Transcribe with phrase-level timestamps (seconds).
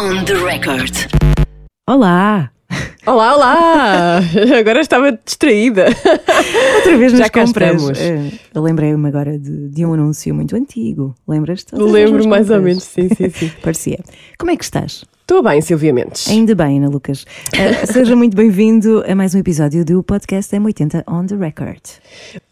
[0.00, 0.94] On the record.
[1.86, 2.50] Olá!
[3.06, 4.20] Olá, olá!
[4.58, 5.88] Agora estava distraída.
[6.76, 8.02] Outra vez nas Já.
[8.02, 11.14] Eh, Eu lembrei-me agora de, de um anúncio muito antigo.
[11.28, 11.74] Lembras-te?
[11.74, 13.52] Lembro mais ou menos, sim, sim, sim.
[13.62, 13.98] Parecia.
[14.38, 15.04] Como é que estás?
[15.20, 16.26] Estou bem, Silvia Mendes.
[16.28, 17.26] Ainda bem, Ana Lucas.
[17.52, 21.82] Eh, seja muito bem-vindo a mais um episódio do podcast M80 On The Record.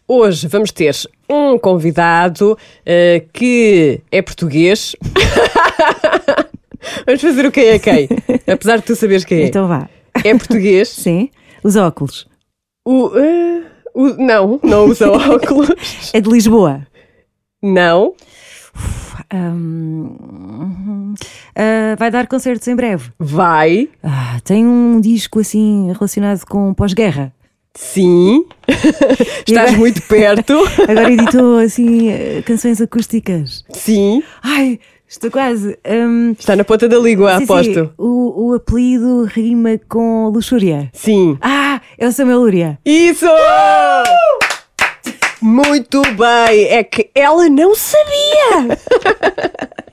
[0.07, 0.95] Hoje vamos ter
[1.27, 2.55] um convidado
[2.85, 4.95] eh, que é português.
[7.05, 8.07] vamos fazer o quem é quem,
[8.51, 9.45] apesar de tu saberes quem é.
[9.47, 9.89] Então vá.
[10.23, 10.89] É português.
[10.95, 11.29] Sim?
[11.63, 12.27] Os óculos.
[12.85, 13.61] O, eh,
[13.93, 15.69] o- não, não usa óculos.
[16.13, 16.85] É de Lisboa.
[17.61, 18.13] Não.
[20.19, 21.13] Ahm,
[21.55, 23.11] ah, vai dar concertos em breve.
[23.19, 23.89] Vai.
[24.03, 27.33] Ah, tem um disco assim relacionado com pós-guerra.
[27.75, 28.45] Sim.
[28.67, 30.53] Estás agora- muito perto.
[30.87, 33.63] Agora editou assim eh, canções acústicas.
[33.71, 34.23] Sim.
[34.41, 35.77] Ai, estou quase.
[35.85, 37.73] Ahm, Está na ponta da língua, sim, aposto.
[37.85, 40.89] sim, o, o apelido rima com luxúria.
[40.93, 41.37] Sim.
[41.41, 42.79] Ah, é o Samuel Lúria.
[42.85, 43.25] Isso!
[45.41, 46.65] Muito bem!
[46.69, 48.77] É que ela não sabia!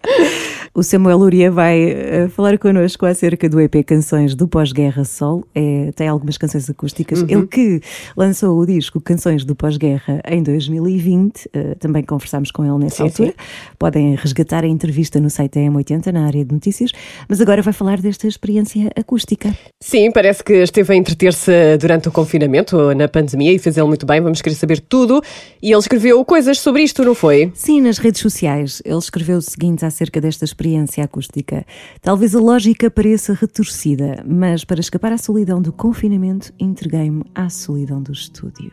[0.77, 5.43] O Samuel Lúria vai eh, falar connosco acerca do EP Canções do Pós-Guerra Sol.
[5.55, 7.23] É, tem algumas canções acústicas.
[7.23, 7.29] Uhum.
[7.31, 7.81] Ele que
[8.15, 11.49] lançou o disco Canções do Pós-Guerra em 2020.
[11.55, 13.35] eh, também conversámos com ele nessa Sim, altura.
[13.79, 16.93] Podem resgatar a entrevista no site da M80, na área de notícias.
[17.27, 19.57] Mas agora vai falar desta experiência acústica.
[19.81, 24.05] Sim, parece que esteve a entreter-se durante o confinamento, na pandemia, e fez ele muito
[24.05, 24.21] bem.
[24.21, 25.23] Vamos querer saber tudo.
[25.63, 27.51] E ele escreveu coisas sobre isto, não foi?
[27.55, 31.65] Sim, nas redes sociais, ele escreveu o seguinte acerca desta experiência acústica.
[32.01, 38.03] Talvez a lógica pareça retorcida, mas para escapar à solidão do confinamento, entreguei-me à solidão
[38.03, 38.73] do estúdio.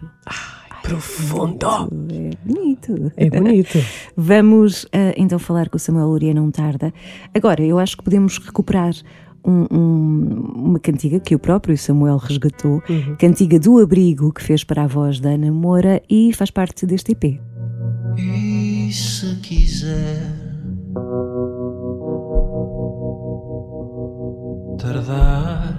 [0.84, 1.66] Profundo!
[2.12, 3.12] É bonito.
[3.16, 3.78] É bonito.
[4.18, 6.94] Vamos ah, então falar com o Samuel Luria não tarda.
[7.34, 8.94] Agora, eu acho que podemos recuperar
[9.46, 12.82] um- um- uma cantiga que o próprio Samuel resgatou,
[13.18, 17.14] cantiga do abrigo que fez para a voz da Ana Moura e faz parte deste
[17.14, 17.39] EP.
[18.17, 20.42] E se quiser
[25.03, 25.73] tardar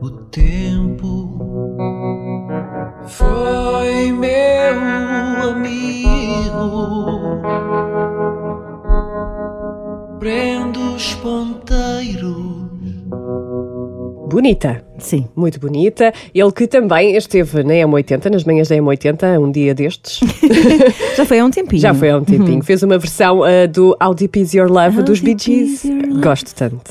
[0.00, 1.38] o tempo
[3.06, 4.80] foi meu
[5.50, 6.56] amigo.
[10.18, 12.66] Prendo os ponteiros.
[14.30, 14.85] Bonita.
[15.06, 15.24] Sim.
[15.36, 16.12] Muito bonita.
[16.34, 20.18] Ele que também esteve na M80, nas manhãs da M80, um dia destes.
[21.16, 21.80] Já foi há um tempinho.
[21.80, 22.60] Já foi há um tempinho.
[22.64, 25.84] Fez uma versão ah, do How Deep Is Your Love How dos Bee Gees.
[26.20, 26.90] Gosto tanto.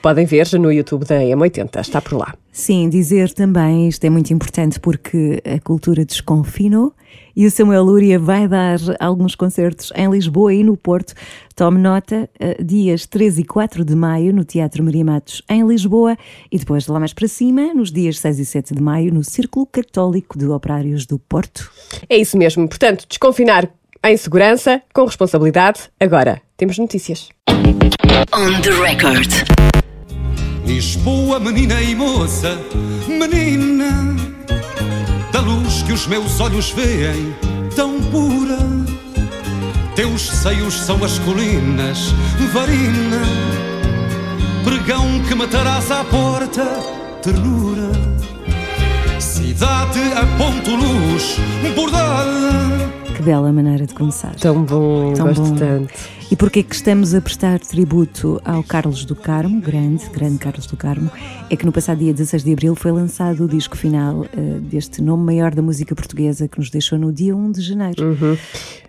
[0.00, 2.34] Podem ver no YouTube da M80, está por lá.
[2.52, 6.92] Sim, dizer também, isto é muito importante porque a cultura desconfinou
[7.34, 11.14] e o Samuel Lúria vai dar alguns concertos em Lisboa e no Porto.
[11.54, 16.16] Tome nota, eh, dias 13 e 4 de maio no Teatro Maria Matos em Lisboa
[16.50, 19.64] e depois lá mais para cima, nos dias 6 e 7 de maio, no Círculo
[19.64, 21.70] Católico de Operários do Porto.
[22.08, 22.68] É isso mesmo.
[22.68, 23.70] Portanto, desconfinar
[24.04, 25.82] em segurança, com responsabilidade.
[26.00, 27.28] Agora, temos notícias.
[27.48, 29.30] On the record.
[30.72, 32.56] Lisboa, menina e moça,
[33.08, 34.16] menina,
[35.32, 37.34] da luz que os meus olhos veem,
[37.74, 38.56] tão pura.
[39.96, 42.14] Teus seios são as colinas,
[42.52, 43.20] varina,
[44.62, 46.64] pregão que matarás à porta,
[47.20, 47.90] ternura.
[49.18, 51.36] Cidade a ponto luz,
[51.74, 52.99] bordada.
[53.20, 54.34] Que bela maneira de começar.
[54.36, 55.54] Tão bom, Tão gosto bom.
[55.54, 55.92] tanto.
[56.30, 60.74] E porquê que estamos a prestar tributo ao Carlos do Carmo, grande, grande Carlos do
[60.74, 61.10] Carmo,
[61.50, 65.02] é que no passado dia 16 de abril foi lançado o disco final eh, deste
[65.02, 68.16] nome maior da música portuguesa que nos deixou no dia 1 de janeiro.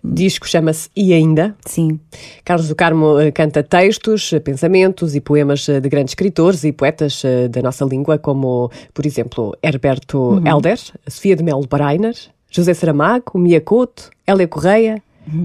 [0.01, 1.53] O disco chama-se E Ainda.
[1.65, 1.99] Sim,
[2.45, 7.21] Carlos do Carmo eh, canta textos, eh, pensamentos e poemas de grandes escritores e poetas
[7.49, 12.15] da nossa língua, como, por exemplo, Herberto Helder, Sofia de Melo Barainer,
[12.51, 15.01] José Saramago, Mia Couto, Hélia Correia.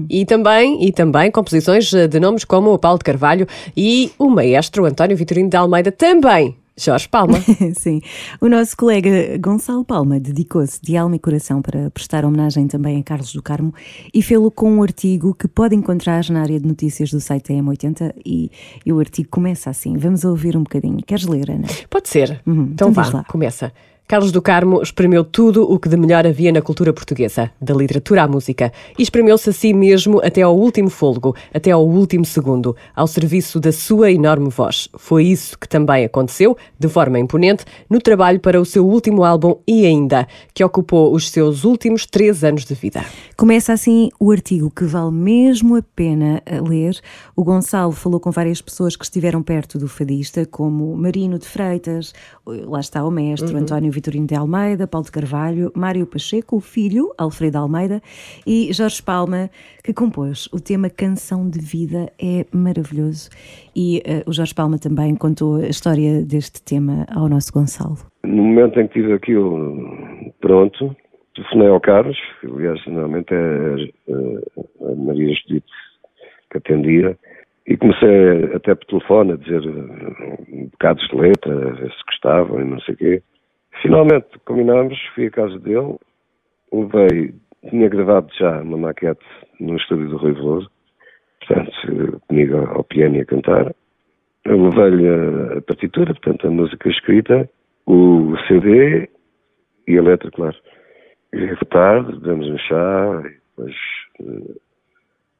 [0.09, 4.27] E também, e também composições eh, de nomes como o Paulo de Carvalho e o
[4.27, 7.39] maestro António Vitorino de Almeida, também Jorge Palma.
[7.75, 8.01] sim.
[8.39, 13.03] O nosso colega Gonçalo Palma dedicou-se de alma e coração para prestar homenagem também a
[13.03, 13.73] Carlos do Carmo
[14.13, 18.13] e fê-lo com um artigo que pode encontrar na área de notícias do site M80
[18.23, 18.51] e,
[18.85, 19.97] e o artigo começa assim.
[19.97, 20.97] Vamos ouvir um bocadinho.
[21.05, 21.67] Queres ler, Ana?
[21.89, 22.41] Pode ser.
[22.45, 23.23] Uhum, então então vá, lá.
[23.23, 23.73] começa.
[24.09, 28.23] Carlos do Carmo espremeu tudo o que de melhor havia na cultura portuguesa, da literatura
[28.23, 32.73] à música, e espremeu-se a si mesmo até ao último fôlego, até ao último segundo,
[32.95, 34.87] ao serviço da sua enorme voz.
[34.97, 39.57] Foi isso que também aconteceu, de forma imponente, no trabalho para o seu último álbum
[39.67, 43.03] e ainda, que ocupou os seus últimos três anos de vida.
[43.35, 46.97] Começa assim o artigo que vale mesmo a pena ler.
[47.35, 52.13] O Gonçalo falou com várias pessoas que estiveram perto do fadista, como Marino de Freitas,
[52.45, 53.59] lá está o mestre, uhum.
[53.59, 57.99] António Vitorino de Almeida, Paulo de Carvalho, Mário Pacheco, o filho, Alfredo Almeida,
[58.45, 59.49] e Jorge Palma,
[59.83, 62.11] que compôs o tema Canção de Vida.
[62.21, 63.31] É maravilhoso.
[63.75, 67.97] E uh, o Jorge Palma também contou a história deste tema ao nosso Gonçalo.
[68.23, 70.95] No momento em que tive aquilo pronto,
[71.33, 75.65] telefonei ao Carlos, que aliás normalmente é a, a Maria Judite
[76.51, 77.17] que atendia,
[77.65, 82.61] e comecei até por telefone a dizer um bocados de letra, a ver se gostavam
[82.61, 83.23] e não sei o quê.
[83.81, 85.95] Finalmente combinámos, fui à casa dele,
[86.71, 87.33] levei,
[87.69, 89.25] tinha gravado já uma maquete
[89.59, 90.69] no estúdio do Rui Veloso,
[91.39, 93.73] portanto, comigo ao piano e a cantar.
[94.45, 95.07] Levei-lhe
[95.57, 97.49] a, partitura, portanto, a música escrita,
[97.85, 99.09] o CD
[99.87, 100.55] e a letra, claro.
[101.33, 103.75] E tarde, demos um chá, e depois,
[104.21, 104.61] uh,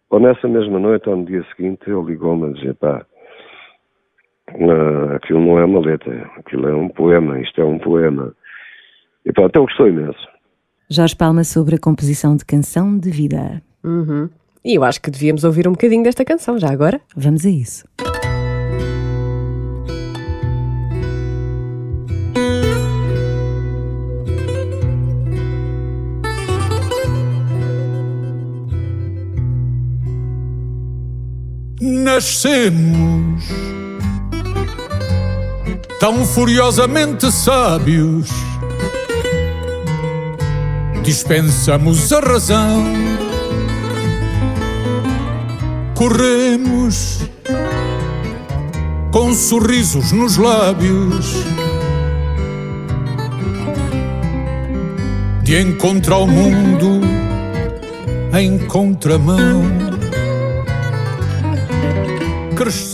[0.10, 3.06] ou nessa mesma noite, ou no dia seguinte, ele ligou-me a dizer, pá,
[4.54, 8.34] uh, aquilo não é uma letra, aquilo é um poema, isto é um poema.
[9.26, 10.28] E pá, até gostou imenso.
[10.90, 13.62] Jorge Palma sobre a composição de Canção de Vida.
[13.84, 14.30] Uhum.
[14.64, 17.02] E eu acho que devíamos ouvir um bocadinho desta canção já agora.
[17.16, 17.86] Vamos a isso.
[31.80, 33.77] Nascemos
[36.00, 38.30] tão furiosamente sábios,
[41.04, 42.84] dispensamos a razão,
[45.96, 47.20] corremos
[49.12, 51.44] com sorrisos nos lábios.
[55.42, 57.02] De encontrar o mundo
[58.38, 59.87] em contramão.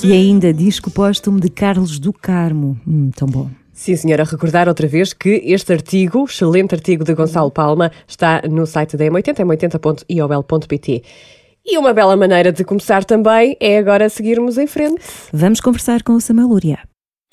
[0.03, 2.77] E ainda disco póstumo de Carlos do Carmo.
[2.85, 3.49] Hum, tão bom.
[3.71, 8.65] Sim, senhora, recordar outra vez que este artigo, excelente artigo de Gonçalo Palma, está no
[8.65, 11.03] site da M80, m80.iobel.pt.
[11.65, 15.01] E uma bela maneira de começar também é agora seguirmos em frente.
[15.31, 16.79] Vamos conversar com o Samuel Lúria.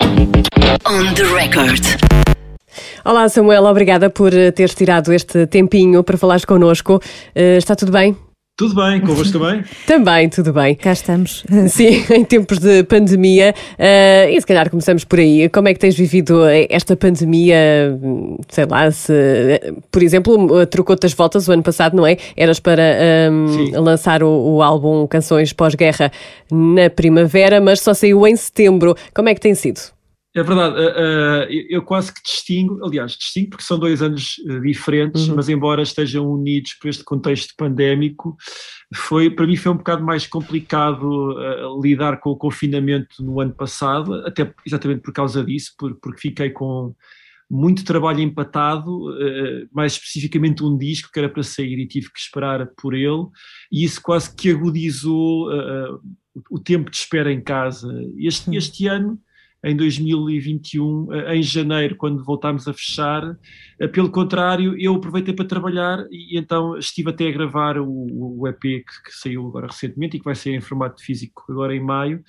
[0.01, 1.83] On the record.
[3.03, 6.95] Olá, Samuel, obrigada por teres tirado este tempinho para falares connosco.
[7.35, 8.15] Uh, está tudo bem?
[8.57, 9.63] Tudo bem, convosco também?
[9.87, 10.75] também, tudo bem.
[10.75, 11.43] Cá estamos.
[11.69, 13.55] Sim, em tempos de pandemia.
[13.73, 15.49] Uh, e se calhar começamos por aí.
[15.49, 17.97] Como é que tens vivido esta pandemia?
[18.49, 19.13] Sei lá, se,
[19.91, 22.17] por exemplo, trocou as voltas o ano passado, não é?
[22.37, 22.83] Eras para
[23.31, 26.11] um, lançar o, o, álbum Canções Pós-Guerra
[26.51, 28.95] na primavera, mas só saiu em setembro.
[29.13, 29.81] Como é que tem sido?
[30.33, 34.61] É verdade, uh, uh, eu quase que distingo, aliás, distingo porque são dois anos uh,
[34.61, 35.35] diferentes, uhum.
[35.35, 38.37] mas embora estejam unidos por este contexto pandémico,
[38.95, 41.35] foi, para mim foi um bocado mais complicado
[41.81, 46.49] lidar com o confinamento no ano passado, até exatamente por causa disso, por, porque fiquei
[46.49, 46.95] com
[47.49, 49.13] muito trabalho empatado,
[49.73, 53.27] mais especificamente um disco que era para sair e tive que esperar por ele,
[53.69, 55.49] e isso quase que agudizou
[56.49, 57.89] o tempo de espera em casa.
[58.17, 59.19] Este, este ano
[59.63, 63.37] em 2021, eh, em janeiro, quando voltámos a fechar.
[63.81, 68.47] Eh, pelo contrário, eu aproveitei para trabalhar e então estive até a gravar o, o
[68.47, 71.83] EP que, que, saiu agora recentemente e que vai sair em formato físico agora em
[71.83, 72.21] maio.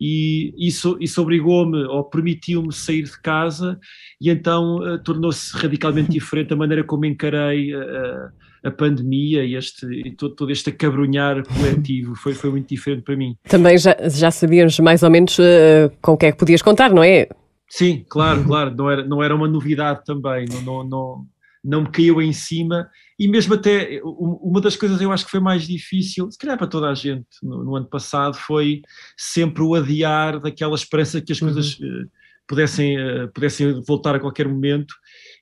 [0.00, 3.78] E isso, isso obrigou-me ou permitiu-me sair de casa
[4.18, 7.74] e então uh, tornou-se radicalmente diferente a maneira como encarei.
[7.74, 13.02] Uh, a pandemia e, este, e todo, todo este acabrunhar coletivo foi, foi muito diferente
[13.02, 13.36] para mim.
[13.46, 16.88] Também já, já sabíamos mais ou menos uh, com o que é que podias contar,
[16.88, 17.28] não é?
[17.76, 21.26] Sim, claro, claro, não era, não era uma novidade também, não, não, não,
[21.64, 22.88] não me caiu em cima
[23.18, 26.68] e mesmo até uma das coisas eu acho que foi mais difícil, se calhar para
[26.68, 28.82] toda a gente no, no ano passado, foi
[29.16, 31.52] sempre o adiar daquela esperança que as uhum.
[31.52, 32.08] coisas uh,
[32.46, 34.94] pudessem, uh, pudessem voltar a qualquer momento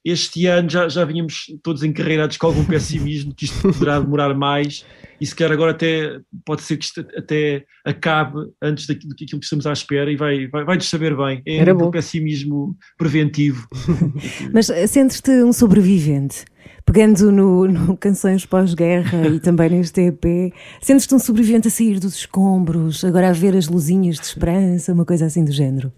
[0.04, 4.84] este ano já, já vínhamos todos encarreirados com algum pessimismo que isto poderá demorar mais
[5.22, 9.64] e se calhar agora até pode ser que isto até acabe antes daquilo que estamos
[9.68, 11.40] à espera e vai, vai, vai-nos saber bem.
[11.46, 11.90] É Era um bom.
[11.92, 13.68] pessimismo preventivo.
[14.52, 16.44] Mas eh, sentes-te um sobrevivente?
[16.84, 22.16] Pegando no, no Canções Pós-Guerra e também neste EP, sentes-te um sobrevivente a sair dos
[22.16, 25.92] escombros, agora a ver as luzinhas de esperança, uma coisa assim do género?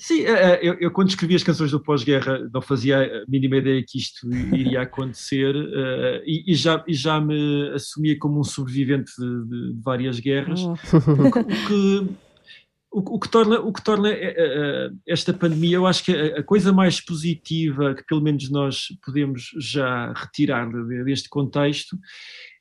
[0.00, 3.84] Sim, eh, eu, eu, quando escrevi as canções do pós-guerra não fazia a mínima ideia
[3.84, 9.10] que isto iria acontecer uh, e, e, já, e já me assumia como um sobrevivente
[9.18, 10.72] de, de várias guerras, oh.
[10.72, 12.16] o, que,
[12.92, 16.42] o, o, que torna, o que torna uh, esta pandemia, eu acho que a, a,
[16.44, 20.70] coisa mais positiva que pelo menos nós podemos já retirar
[21.04, 21.98] deste contexto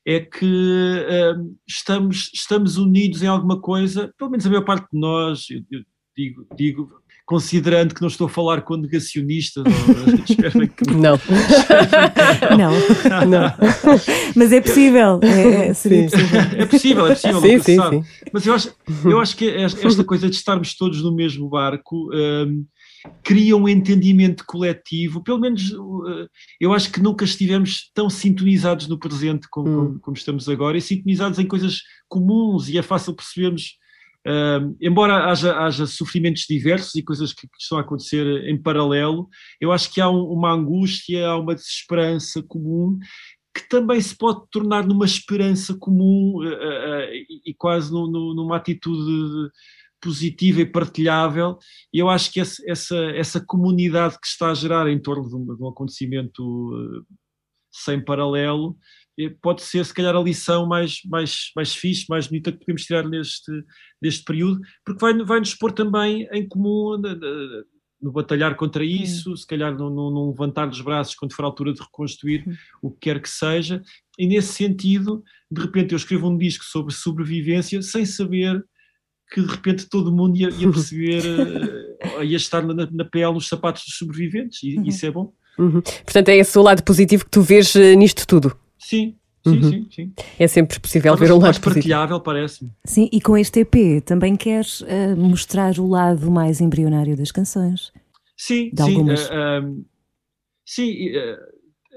[0.03, 4.99] é que uh, estamos, estamos unidos em alguma coisa, pelo menos a maior parte de
[4.99, 5.83] nós, eu, eu
[6.17, 9.65] digo, digo considerando que não estou a falar com negacionistas.
[9.65, 10.89] Ou, que...
[10.91, 11.19] Não.
[12.57, 13.27] não.
[13.27, 13.53] não.
[14.33, 15.19] Mas é possível.
[15.21, 16.39] É, é, seria possível.
[16.39, 17.41] É possível, é possível.
[17.41, 18.03] Sim, sim, sim.
[18.31, 22.09] Mas eu acho, eu acho que esta coisa de estarmos todos no mesmo barco.
[22.13, 22.65] Um,
[23.23, 26.27] cria um entendimento coletivo, pelo menos uh,
[26.59, 29.75] eu acho que nunca estivemos tão sintonizados no presente como, hum.
[29.75, 33.77] como, como estamos agora e sintonizados em coisas comuns e é fácil percebermos
[34.81, 39.29] Embora haja, haja, sofrimentos diversos e coisas que, que, estão a acontecer em paralelo,
[39.61, 42.99] eu acho que há um, uma angústia, há uma desesperança comum
[43.55, 47.13] que também se pode tornar numa esperança comum uh, uh,
[47.45, 49.49] e, quase no, no, numa atitude
[49.99, 51.57] positiva e partilhável.
[51.91, 55.35] E eu acho que essa, essa, essa comunidade que está a gerar em torno de
[55.35, 57.03] um, de um acontecimento
[57.71, 58.77] sem paralelo
[59.41, 63.07] pode ser se calhar a lição mais, mais, mais fixe, mais bonita que podemos tirar
[63.07, 63.51] neste,
[64.01, 67.01] neste período, porque vai, vai nos pôr também em comum
[68.01, 71.47] no batalhar contra isso, se calhar no, no, no, levantar dos braços quando for a
[71.47, 72.45] altura de reconstruir
[72.81, 73.81] o que quer que seja,
[74.19, 78.63] e nesse sentido, de repente eu escrevo um disco sobre sobrevivência sem saber
[79.31, 83.47] que de repente todo mundo ia, ia perceber, uh, ia estar na, na pele, nos
[83.47, 84.85] sapatos dos sobreviventes, e uhum.
[84.85, 85.33] isso é bom.
[85.57, 85.81] Uhum.
[85.81, 88.55] Portanto, é esse o lado positivo que tu vês uh, nisto tudo.
[88.87, 89.69] Sim, Sim, uhum.
[89.69, 90.13] sim, sim.
[90.39, 92.71] É sempre possível ver um lado mais partilhável, parece-me.
[92.85, 97.91] Sim, e com este EP também queres uh, mostrar o lado mais embrionário das canções?
[98.37, 98.97] Sim, de sim.
[98.97, 99.85] Uh, uh,
[100.65, 101.09] sim,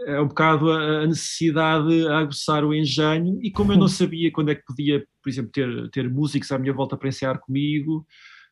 [0.06, 4.50] é um bocado a necessidade a aguçar o engenho e como eu não sabia quando
[4.50, 8.04] é que podia, por exemplo, ter, ter músicos à minha volta para ensaiar comigo,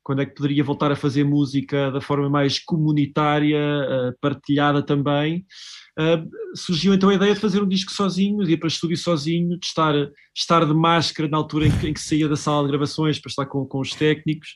[0.04, 3.59] quando é que poderia voltar a fazer música da forma mais comunitária,
[4.21, 5.45] partilhada também,
[5.99, 9.59] Uh, surgiu então a ideia de fazer um disco sozinho, de ir para estúdio sozinho,
[9.59, 9.93] de estar,
[10.33, 13.31] estar de máscara na altura em que, em que saía da sala de gravações para
[13.31, 14.50] estar com, com os técnicos.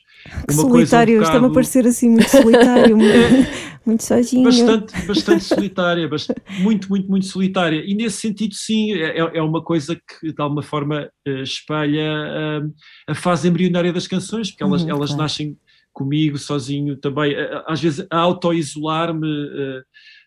[0.47, 1.35] Que Uma solitário, um bocado...
[1.35, 3.49] está-me a parecer assim muito solitário, muito,
[3.85, 4.43] muito sozinho.
[4.45, 7.83] Bastante, bastante solitária, bastante, muito, muito, muito solitária.
[7.85, 12.73] E nesse sentido, sim, é, é uma coisa que de alguma forma uh, espelha uh,
[13.05, 15.23] a fase embrionária das canções, porque elas, uhum, elas claro.
[15.23, 15.57] nascem
[15.91, 17.35] comigo, sozinho também,
[17.67, 19.27] às vezes a auto-isolar-me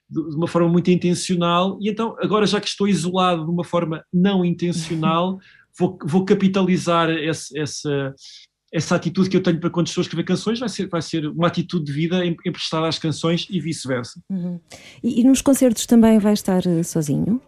[0.08, 4.04] de uma forma muito intencional, e então, agora já que estou isolado de uma forma
[4.12, 5.38] não intencional,
[5.78, 8.14] vou, vou capitalizar esse, essa,
[8.72, 11.26] essa atitude que eu tenho para quando estou a escrever canções, vai ser, vai ser
[11.26, 14.20] uma atitude de vida emprestada às canções e vice-versa.
[14.30, 14.60] Uhum.
[15.02, 17.40] E, e, nos concertos também vai estar uh, sozinho?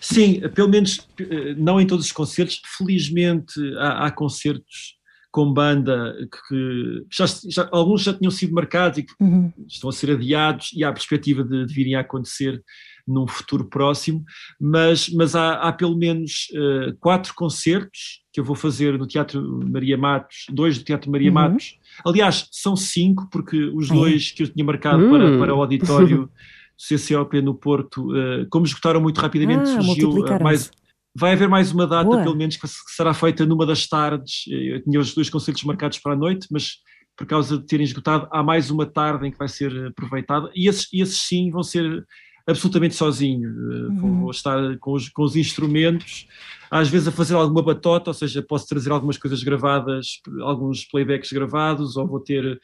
[0.00, 2.60] Sim, pelo menos uh, não em todos os concertos.
[2.76, 4.97] Felizmente há, há concertos
[5.30, 6.16] com banda
[6.48, 9.52] que já, já, alguns já tinham sido marcados e que uhum.
[9.66, 12.62] estão a ser adiados e há a perspectiva de, de, virem a acontecer
[13.06, 14.24] num futuro próximo,
[14.60, 19.60] mas, mas há, há pelo menos uh, quatro concertos que eu vou fazer no Teatro
[19.66, 21.34] Maria Matos, dois do Teatro Maria uhum.
[21.34, 25.10] Matos, aliás são cinco porque os dois que eu tinha marcado uhum.
[25.10, 25.38] para, hum.
[25.38, 26.28] para o auditório
[26.78, 30.70] do CCOP no Porto, uh, como esgotaram muito rapidamente, ah, surgiu uh, mais
[31.18, 32.22] Vai haver mais uma data, Boa.
[32.22, 34.44] pelo menos, que será feita numa das tardes.
[34.46, 36.76] Eu tinha os dois concertos marcados para a noite, mas
[37.16, 40.48] por causa de terem esgotado, há mais uma tarde em que vai ser aproveitada.
[40.54, 42.06] E esses, esses sim vão ser
[42.46, 43.48] absolutamente sozinho.
[43.50, 44.20] Eh, uhum.
[44.20, 46.28] Vou estar com os, com os instrumentos,
[46.70, 51.32] às vezes a fazer alguma batota, ou seja, posso trazer algumas coisas gravadas, alguns playbacks
[51.32, 52.60] gravados, ou vou ter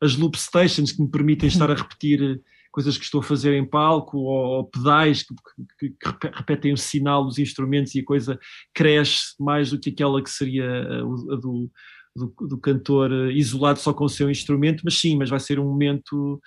[0.00, 2.40] as loop stations que me permitem estar a repetir
[2.78, 5.34] coisas que estou a fazer em palco ou, pedais que,
[5.80, 8.38] que, que, repetem o sinal dos instrumentos e a coisa
[8.72, 11.68] cresce mais do que aquela que seria a, a do,
[12.14, 15.64] do, do, cantor isolado só com o seu instrumento, mas sim, mas vai ser um
[15.64, 16.40] momento.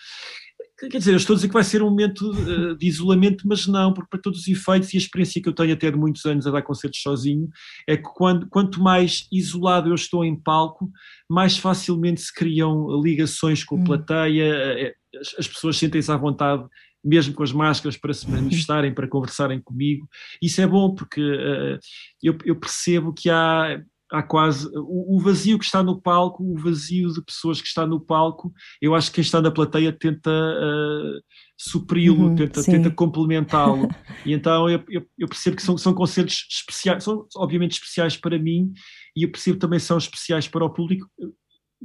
[0.80, 3.68] Quer dizer, eu estou a dizer que vai ser um momento uh, de isolamento, mas
[3.68, 6.26] não, porque para todos os efeitos e a experiência que eu tenho até de muitos
[6.26, 7.50] anos a dar concertos sozinho,
[7.86, 10.90] é que quando, quanto mais isolado eu estou em palco,
[11.30, 13.84] mais facilmente se criam ligações com a hum.
[13.84, 16.65] plateia, as, as pessoas sentem-se à vontade
[17.03, 20.08] mesmo com as máscaras, para se manifestarem, para conversarem comigo.
[20.41, 21.80] Isso é bom porque uh,
[22.22, 27.12] eu, eu, percebo que há, há quase o, vazio que está no palco, o vazio
[27.12, 28.53] de pessoas que está no palco.
[28.82, 31.22] Eu acho que quem está na plateia tenta uh,
[31.58, 33.89] supri-lo, uhum, tenta, tenta complementá-lo.
[34.25, 38.38] e então eu, eu, eu, percebo que são, são concertos especiais, são obviamente especiais para
[38.38, 38.72] mim
[39.15, 41.10] e eu percebo também são especiais para o público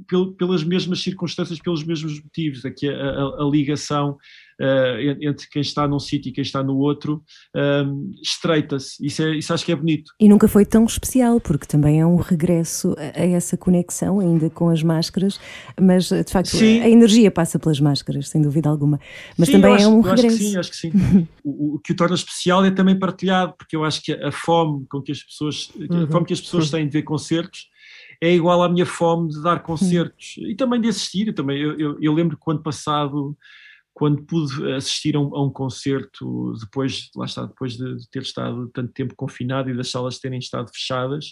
[0.08, 2.64] pel, pelas mesmas circunstâncias, pelos mesmos motivos.
[2.64, 4.18] Aqui a, a, a ligação
[4.60, 7.22] uh, entre quem está num sítio e quem está no outro
[7.54, 9.04] um, estreita-se.
[9.04, 10.12] Isso, é, isso acho que é bonito.
[10.20, 14.50] E nunca foi tão especial, porque também é um regresso a, a essa conexão, ainda
[14.50, 15.40] com as máscaras,
[15.80, 16.80] mas de facto sim.
[16.80, 19.00] a energia passa pelas máscaras, sem dúvida alguma.
[19.38, 20.26] Mas sim, também acho, é um regresso.
[20.26, 21.28] Acho que sim, acho que sim.
[21.44, 24.86] o, o, que o torna especial é também partilhado, porque eu acho que a fome
[24.88, 26.04] com que as pessoas, uhum.
[26.04, 27.68] a fome que as pessoas têm de ver concertos
[28.20, 31.32] é igual à minha fome de dar concertos e também de assistir.
[31.34, 33.36] Também eu, eu, eu lembro que ano passado
[33.96, 38.20] quando pude assistir a um, a um, concerto depois, lá está, depois de, de, ter
[38.20, 41.28] estado tanto tempo confinado e das salas terem estado fechadas,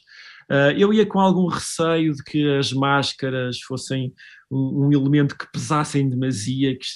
[0.50, 4.14] uh, eu ia com algum receio de que as máscaras fossem
[4.50, 6.86] um, um elemento que pesassem demasia, que,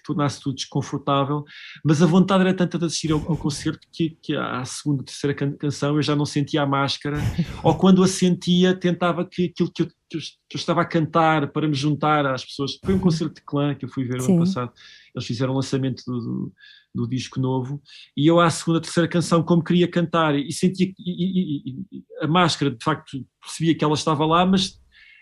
[0.00, 1.44] que tornasse tudo desconfortável,
[1.84, 5.34] mas a vontade era tanta de assistir ao, ao concerto que, que à segunda, terceira
[5.34, 7.18] can canção eu já não sentia a máscara,
[7.62, 10.84] ou quando a sentia tentava que aquilo que eu, que eu, que eu estava a
[10.84, 12.78] cantar para me juntar às pessoas.
[12.84, 14.32] Foi um concerto de clã que eu fui ver Sim.
[14.32, 14.72] ano passado,
[15.14, 16.52] eles fizeram o lançamento do, do,
[16.94, 17.80] do, disco novo,
[18.16, 22.26] e eu à segunda, terceira canção, como queria cantar, e sentia e, e, e, a
[22.26, 24.79] máscara, de facto, percebia que ela estava lá, mas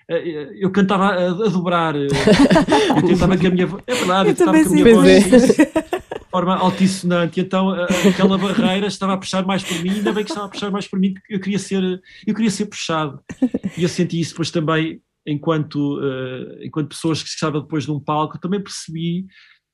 [0.08, 2.06] eu cantava a, a dobrar, eh,
[2.96, 5.56] eu tentava que a minha voz, é verdade, eu, eu tentava que a minha voz
[5.56, 10.24] de forma altissonante, então eh, aquela barreira estava a puxar mais por mim, ainda bem
[10.24, 11.82] que estava a puxar mais por mim, porque eu queria ser,
[12.26, 13.20] eu queria ser puxado,
[13.76, 18.38] e eu senti isso depois também, enquanto, uh, enquanto pessoas que estavam depois num palco,
[18.38, 19.26] também percebi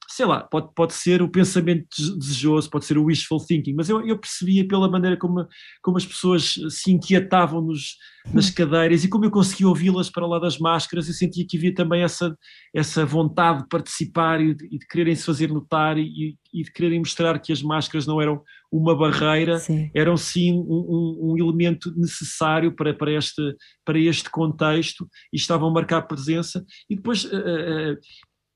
[0.09, 1.87] sei lá, pode, pode ser o pensamento
[2.19, 5.47] desejoso, pode ser o wishful thinking, mas eu, eu percebia pela maneira como,
[5.83, 7.97] como as pessoas se inquietavam nos,
[8.33, 8.55] nas hum.
[8.55, 12.03] cadeiras e como eu conseguia ouvi-las para lá das máscaras, eu sentia que havia também
[12.03, 12.37] essa,
[12.75, 16.73] essa vontade de participar e de, e de quererem se fazer notar e, e, de
[16.73, 19.91] quererem mostrar que as máscaras não eram uma barreira, sim.
[19.95, 23.43] eram sim um, um, um, elemento necessário para, para, este,
[23.85, 26.65] para este contexto e estavam a marcar presença.
[26.89, 27.25] E depois.
[27.25, 27.97] Uh, uh,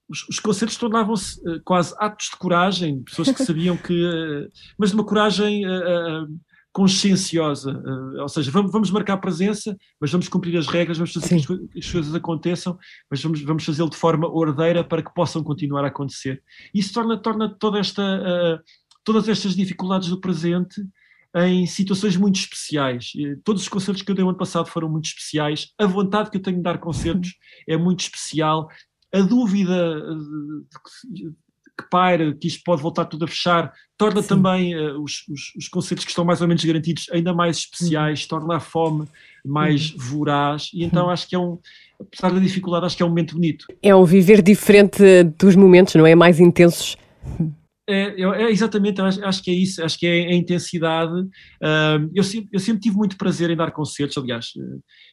[0.09, 3.93] os, os concertos tornavam-se uh, quase atos de coragem, pessoas que sabiam que.
[3.93, 6.27] Uh, mas de uma coragem uh,
[6.73, 7.83] conscienciosa,
[8.21, 11.47] ou seja, vamos, vamos marcar presença, mas vamos cumprir as regras, vamos fazer que as,
[11.47, 12.79] que as, coisas aconteçam,
[13.11, 16.41] mas vamos, vamos fazê-lo de forma ordeira para que possam continuar a acontecer.
[16.73, 18.63] Isso torna, torna toda esta,
[19.03, 20.81] todas estas dificuldades do presente
[21.35, 23.13] em situações muito especiais.
[23.45, 25.73] Todos os concertos que eu dei o ano passado foram muito especiais.
[25.79, 27.35] A vontade que eu tenho de dar concertos
[27.67, 28.69] é muito especial
[29.13, 31.31] a dúvida eh,
[31.79, 34.29] que paira, que isto pode voltar tudo a fechar, torna Sim.
[34.29, 38.23] também uh, os, os, os, conceitos que estão mais ou menos garantidos ainda mais especiais,
[38.23, 38.29] uhum.
[38.29, 39.07] torna a fome
[39.45, 39.99] mais uhum.
[39.99, 41.11] voraz, e então uhum.
[41.11, 41.59] acho que é um,
[42.01, 43.67] apesar da dificuldade, acho que é um momento bonito.
[43.81, 45.03] É um viver diferente
[45.39, 46.15] dos momentos, não é?
[46.17, 46.97] Mais intensos.
[47.89, 51.27] É, é, exatamente, acho, acho, que é isso, acho que é a intensidade.
[52.15, 54.49] Eu, sempre, eu, sempre, tive muito prazer em dar concertos, aliás,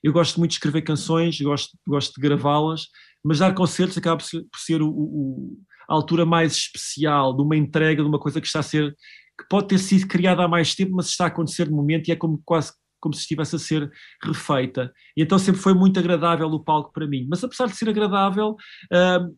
[0.03, 2.87] eu gosto muito de escrever canções, gosto, gosto de gravá-las,
[3.23, 5.57] mas dar concertos acaba por ser, por ser o, o,
[5.89, 8.91] a altura mais especial de uma entrega, de uma coisa que está a ser,
[9.39, 12.11] que pode ter sido criada há mais tempo, mas está a acontecer no momento e
[12.11, 13.91] é como quase como se estivesse a ser
[14.23, 14.91] refeita.
[15.15, 17.27] E então sempre foi muito agradável o palco para mim.
[17.29, 18.55] Mas apesar de ser agradável,
[18.91, 19.35] uh,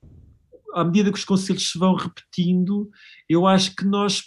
[0.74, 2.90] à medida que os concertos se vão repetindo,
[3.30, 4.24] eu acho que nós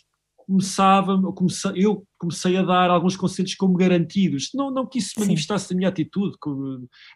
[0.50, 4.50] começava, comecei, eu comecei a dar alguns conselhos como garantidos.
[4.52, 6.36] Não, não que isso manifestasse a minha atitude,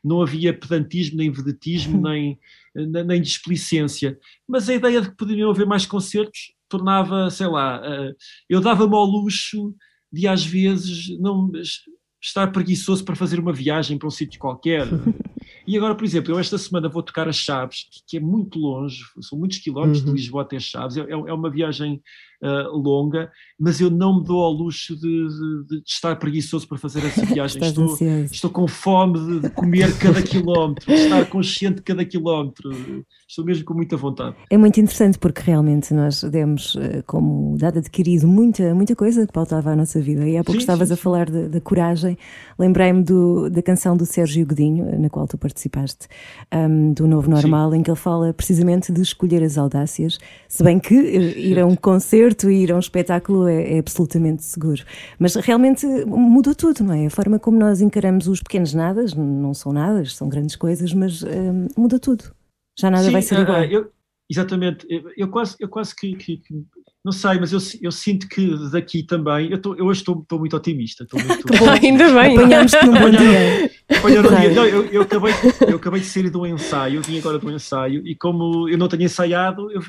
[0.04, 2.38] não havia pedantismo, nem vedetismo, nem,
[2.74, 4.16] nem displicência.
[4.46, 8.12] Mas a ideia de que poderiam haver mais concertos tornava, sei lá, eh,
[8.48, 9.74] eu dava-me ao luxo
[10.12, 11.50] de às vezes não
[12.24, 14.86] estar preguiçoso para fazer uma viagem para um sítio qualquer.
[15.66, 19.02] E agora, por exemplo, eu esta semana vou tocar as Chaves, que é muito longe,
[19.20, 20.06] são muitos quilómetros uhum.
[20.06, 22.02] de Lisboa até Chaves, é, é, é uma viagem
[22.44, 26.76] uh, longa, mas eu não me dou ao luxo de, de, de estar preguiçoso para
[26.76, 27.62] fazer essa viagem.
[27.62, 27.96] estou,
[28.30, 32.70] estou com fome de, de, comer cada quilómetro, de estar consciente de cada quilómetro.
[33.26, 34.36] Estou mesmo com muita vontade.
[34.50, 39.32] É muito interessante porque realmente nós demos eh, como dado adquirido muita, muita coisa que
[39.32, 40.28] pautava a nossa vida.
[40.28, 42.18] E há pouco sim, estavas sim, a falar da coragem.
[42.58, 43.02] Lembrei-me
[43.50, 46.06] da canção do Sérgio Godinho, na qual tu participaste,
[46.54, 47.78] um, do Novo Normal, sim.
[47.78, 51.66] em que ele fala precisamente de escolher as audácias, se bem que eh, ir a
[51.66, 54.82] um concerto concerto, ir a um espetáculo é, é, absolutamente seguro.
[55.18, 57.06] Mas realmente mudou tudo, não é?
[57.06, 61.22] A forma como nós encaramos os pequenos nadas, não são nadas, são grandes coisas, mas
[61.22, 62.24] hum, muda tudo.
[62.78, 63.60] Já nada Sim, vai ser igual.
[63.60, 63.92] Uh, eu,
[64.28, 64.86] exatamente.
[64.90, 66.66] Eu, eu, quase, eu quase que, que, que
[67.04, 69.50] não sei, mas eu, eu sinto que daqui também.
[69.50, 71.04] Eu, tô, eu hoje estou muito otimista.
[71.04, 71.44] Estou muito,
[71.82, 72.38] ainda bem.
[72.38, 73.70] Apanhámos-te num bom dia.
[74.54, 75.32] Não, eu, eu, acabei,
[75.68, 78.88] eu acabei de sair do ensaio, eu vim agora do ensaio, e como eu não
[78.88, 79.82] tenho ensaiado, eu,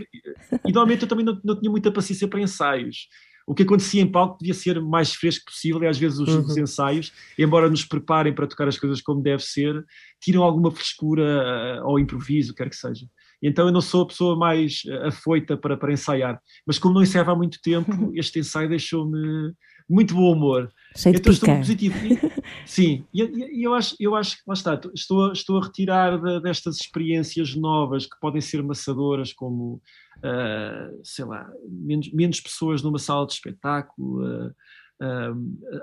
[0.65, 3.07] e normalmente eu também não, não tinha muita paciência para ensaios.
[3.47, 6.41] o que acontecia em palco devia ser mais fresco possível e às vezes os, Uhum.
[6.41, 9.85] os ensaios, embora nos preparem para tocar as coisas como deve ser,
[10.19, 13.05] tiram alguma frescura eh, ao improviso, quer que seja.
[13.41, 17.03] Então eu não sou a pessoa mais eh, afoita para, para ensaiar, mas como não
[17.03, 19.53] ensaiava há muito tempo, este ensaio deixou-me
[19.89, 20.71] muito bom humor.
[20.95, 21.95] Cheio Então estou positivo.
[22.65, 26.77] Sim, e eu acho, eu acho que lá está, estou, a- estou a retirar destas
[26.77, 29.81] experiências novas que podem ser maçadoras, como
[30.23, 34.51] ah, sei lá, menos, menos pessoas numa sala de espetáculo, ah,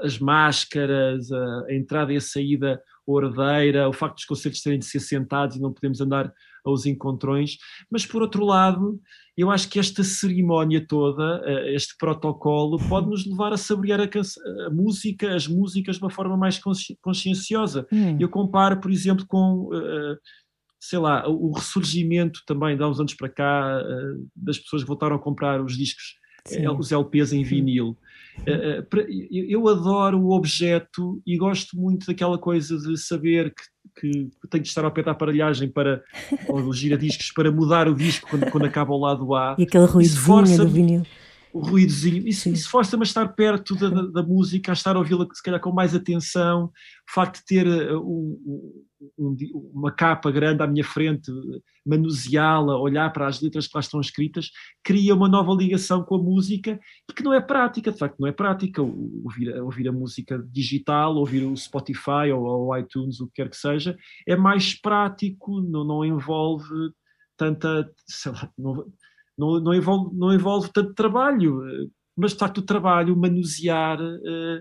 [0.03, 5.01] as máscaras, a, entrada e a saída ordeira, o facto dos concertos terem de ser
[5.01, 6.33] sentados e não podemos andar
[6.65, 7.57] aos encontrões,
[7.91, 9.01] mas por outro lado,
[9.37, 14.05] eu acho que esta cerimónia toda, eh, este protocolo, pode nos levar a saborear a,
[14.67, 17.87] a música, as músicas de uma forma mais consci- conscienciosa.
[17.93, 18.17] Hum.
[18.21, 20.17] Eu comparo, por exemplo, com, eh,
[20.81, 24.89] sei lá, o ressurgimento também, de há uns anos para cá, eh, das pessoas que
[24.89, 26.15] voltaram a comprar os discos,
[26.47, 26.65] Sim.
[26.65, 27.97] eh, os LPs em vinil.
[28.47, 29.17] Eh, eh,
[29.49, 33.53] eu adoro o objeto e gosto muito daquela coisa de saber
[33.99, 36.03] que, que tenho de estar ao pé da aparelhagem para,
[36.49, 39.85] ou dos giradiscos, para mudar o disco quando, quando acaba o lado A E aquele
[39.85, 41.07] ruídozinho do vinil.
[41.53, 45.27] O ruídozinho, isso, isso força-me a estar perto da, da- música, a estar a ouvi-la
[45.33, 46.71] se calhar com mais atenção, o
[47.13, 48.85] facto de ter uh, um- um-
[49.19, 49.37] um
[49.75, 51.31] uma capa grande à minha frente,
[51.85, 54.51] manuseá-la, olhar para as letras que lá estão escritas,
[54.83, 56.79] cria uma nova ligação com a música
[57.15, 61.45] que não é prática, de facto não é prática, ouvir, ouvir a música digital, ouvir
[61.45, 66.05] o Spotify ou o iTunes, o que quer que seja, é mais prático, não, não
[66.05, 66.65] envolve
[67.37, 68.87] tanta, sei lá, não,
[69.43, 71.61] não, não, envolve, não envolve tanto trabalho,
[72.17, 74.61] mas de facto o trabalho, o manusear, eh,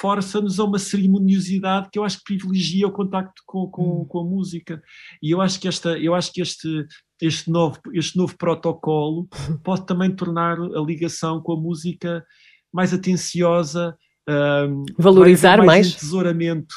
[0.00, 4.24] força-nos a uma cerimoniosidade que eu acho que privilegia o contacto com, com, com a
[4.24, 4.82] música.
[5.22, 6.86] E eu acho que, esta, eu acho que este,
[7.22, 9.26] este, novo, este novo protocolo
[9.64, 12.22] pode também tornar a ligação com a música
[12.70, 13.96] mais atenciosa,
[14.28, 15.86] ahm, Valorizar haver mais?
[15.94, 16.74] entesouramento.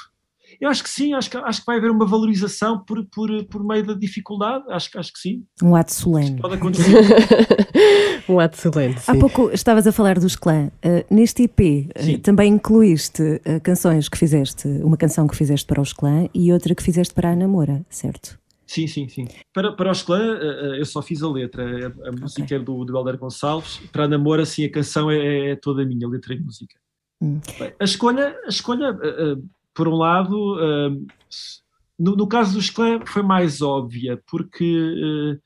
[0.62, 3.64] Eu acho que sim, acho que, acho que vai haver uma valorização por, por, por
[3.66, 6.40] meio da dificuldade, acho, que- acho que sim, Um ato solene.
[6.40, 6.94] pode acontecer.
[8.30, 9.20] um ato excelente, Há sim.
[9.20, 10.68] pouco estavas a falar dos clã.
[10.86, 11.60] Uh, neste EP
[11.98, 12.18] uh, Sim.
[12.20, 16.76] também incluíste uh, canções que fizeste, uma canção que fizeste para os clã e outra
[16.76, 18.40] que fizeste para a namora, certo?
[18.68, 19.28] Sim, sim, sim.
[19.54, 21.92] Para, para os clã, eh, eh, eu só fiz a letra.
[22.06, 23.82] A, a música é do, do Helder Gonçalves.
[23.92, 26.76] Para a Namora, sim, a canção é, é toda minha, letra e música.
[27.22, 27.42] Hum.
[27.60, 29.36] Bem, a escolha, a escolha eh, eh,
[29.74, 30.58] por um lado,
[31.30, 31.62] s-
[32.00, 34.66] no, no caso dos clã, foi mais óbvia, porque,
[35.36, 35.40] eh,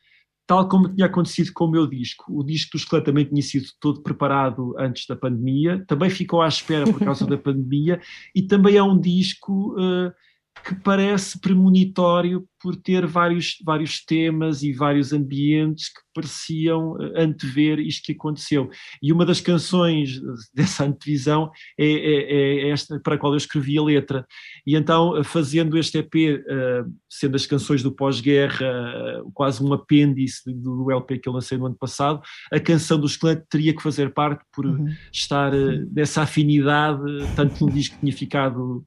[0.48, 3.68] tal como tinha acontecido com o meu disco, o disco dos clã também tinha sido
[3.80, 8.00] todo preparado antes da pandemia, também ficou à espera por causa da pandemia,
[8.34, 9.76] e também é um disco.
[9.80, 10.14] eh,
[10.63, 17.80] que parece premonitório por ter vários, vários temas e vários ambientes que pareciam eh, antever
[17.80, 18.70] isto que aconteceu.
[19.04, 20.20] E uma das canções
[20.56, 22.32] dessa antevisão é, é-
[22.68, 24.26] é esta para a qual eu escrevi a letra.
[24.65, 28.65] E então, eh, fazendo este EP, eh, sendo as canções do pós-guerra
[29.34, 33.15] quase um apêndice do, do LP que eu lancei no ano passado, a canção dos
[33.18, 34.88] Clã teria que fazer parte por Uhum.
[35.13, 35.52] estar
[35.91, 37.02] nessa afinidade,
[37.36, 38.84] tanto num disco que tinha ficado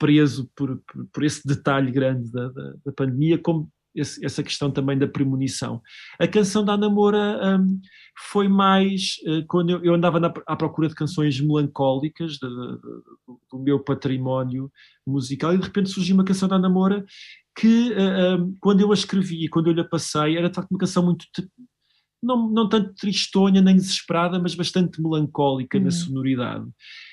[0.00, 4.70] preso por, por, por esse detalhe grande da, da, da pandemia, como esse- essa questão
[4.70, 5.82] também da premonição.
[6.18, 7.80] A canção da Namora hum,
[8.30, 12.80] foi mais eh, quando eu, eu andava na- à procura de canções melancólicas de- de-
[13.26, 14.70] do, do meu património
[15.06, 17.04] musical e de repente surgiu uma canção da Namora
[17.58, 20.54] que eh, hum, quando eu a escrevi e quando eu lhe a passei era de
[20.54, 21.26] facto uma canção muito
[22.22, 25.90] não, não tanto tristonha nem desesperada, mas bastante melancólica na Hum.
[25.90, 26.66] sonoridade.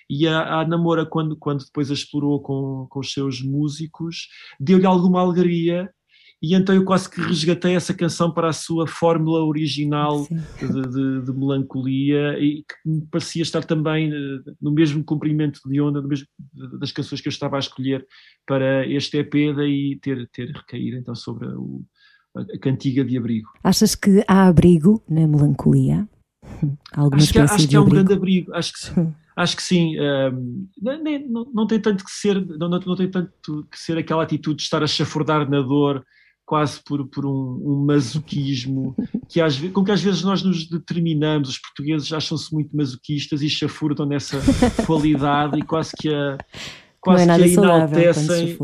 [0.10, 4.28] E a, a Namora, quando, quando depois a explorou com, com os seus músicos,
[4.60, 5.90] deu-lhe alguma alegria,
[6.42, 11.22] e então eu quase que resgatei essa canção para a sua fórmula original de, de-
[11.26, 16.28] de melancolia e que me parecia estar também eh, no mesmo comprimento de onda mesmo-
[16.80, 18.06] das canções que eu estava a escolher
[18.46, 21.84] para este EP, daí ter, ter recaído então sobre o-
[22.36, 23.50] a cantiga de abrigo.
[23.64, 26.08] Achas que há abrigo na melancolia?
[26.94, 29.14] Há Alguma Acho que, espécie acho que é um grande abrigo, acho que sim.
[29.36, 29.96] Acho que sim.
[30.82, 33.98] não, nem- não- não tem tanto que ser, não, não- não tem tanto que ser
[33.98, 36.04] aquela atitude de estar a chafurdar na dor,
[36.46, 38.96] quase por, por um, um masoquismo,
[39.30, 43.50] que às, com que às vezes nós nos determinamos, os portugueses acham-se muito masoquistas e
[43.50, 44.40] chafurdam nessa
[44.86, 46.38] qualidade e quase que a
[47.08, 48.58] Não quase é que a enaltecem.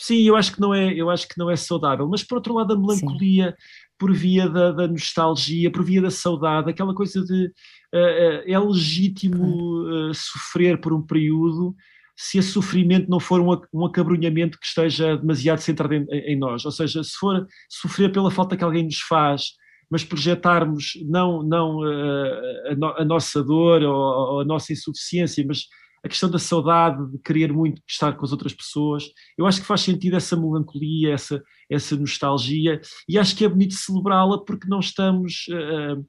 [0.00, 2.06] Sim, eu acho que não é, eu acho que não é saudável.
[2.08, 3.54] Mas por outro lado, a melancolia
[3.98, 7.52] por via da, da nostalgia, por via da saudade, aquela coisa de
[7.92, 11.74] eh, é legítimo eh, sofrer por um período
[12.16, 16.64] se esse sofrimento não for um, um acabrunhamento que esteja demasiado centrado em, em nós.
[16.64, 19.52] Ou seja, se for sofrer pela falta que alguém nos faz
[19.90, 25.64] mas projetarmos não, não a, a, a nossa dor ou, ou a nossa insuficiência, mas
[26.04, 29.04] a questão da saudade, de querer muito estar com as outras pessoas,
[29.36, 33.74] eu acho que faz sentido essa melancolia, essa, essa nostalgia, e acho que é bonito
[33.74, 35.46] celebrá-la porque não estamos.
[35.48, 36.04] Uh,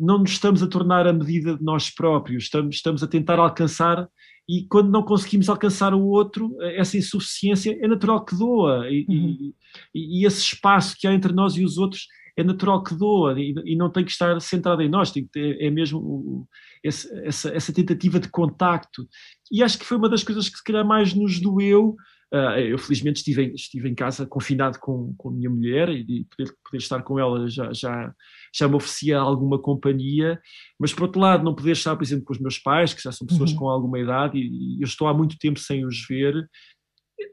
[0.00, 4.08] não nos estamos a tornar a medida de nós próprios, estamos, estamos a tentar alcançar
[4.48, 9.52] e quando não conseguimos alcançar o outro, essa insuficiência é natural que doa e, uhum.
[9.94, 13.38] e, e, esse espaço que há entre nós e os outros é natural que doa
[13.38, 16.46] e, e não tem que estar centrado em nós, tem que ter, é mesmo o,
[16.82, 19.06] esse, essa, essa tentativa de contacto.
[19.50, 21.96] E acho que foi uma das coisas que se calhar mais nos doeu.
[22.32, 26.54] Uh, eu felizmente estive, estive em casa confinado com, com a minha mulher e poder,
[26.64, 28.10] poder estar com ela já, já,
[28.54, 30.40] já me oferecia alguma companhia,
[30.80, 33.12] mas por outro lado não poder estar, por exemplo, com os meus pais, que já
[33.12, 33.58] são pessoas uhum.
[33.58, 36.48] com alguma idade e, e, eu estou há muito tempo sem os ver,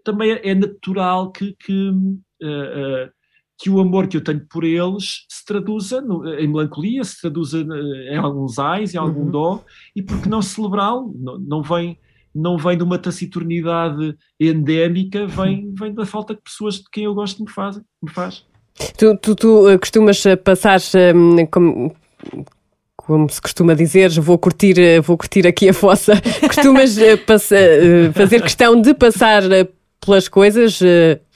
[0.03, 3.11] também é, é natural que, que uh, uh,
[3.59, 7.59] que o amor que eu tenho por eles se traduza no, em melancolia, se traduza
[7.59, 9.31] em alguns ais, em algum uhum.
[9.31, 11.13] dó, e por que não celebrá-lo?
[11.19, 11.99] Não, não, vem,
[12.33, 17.13] não vem de uma taciturnidade endémica, vem, vem da falta que pessoas de quem eu
[17.13, 18.45] gosto me, fazem, me faz.
[18.97, 20.79] Tu, tu, tu eh, costumas eh, passar
[21.51, 21.93] como,
[22.95, 26.13] como se costuma dizer, vou curtir, eh, vou curtir aqui a fossa.
[26.47, 26.95] Costumas
[27.27, 27.57] passa,
[28.13, 29.41] fazer questão de passar
[29.99, 30.79] pelas coisas,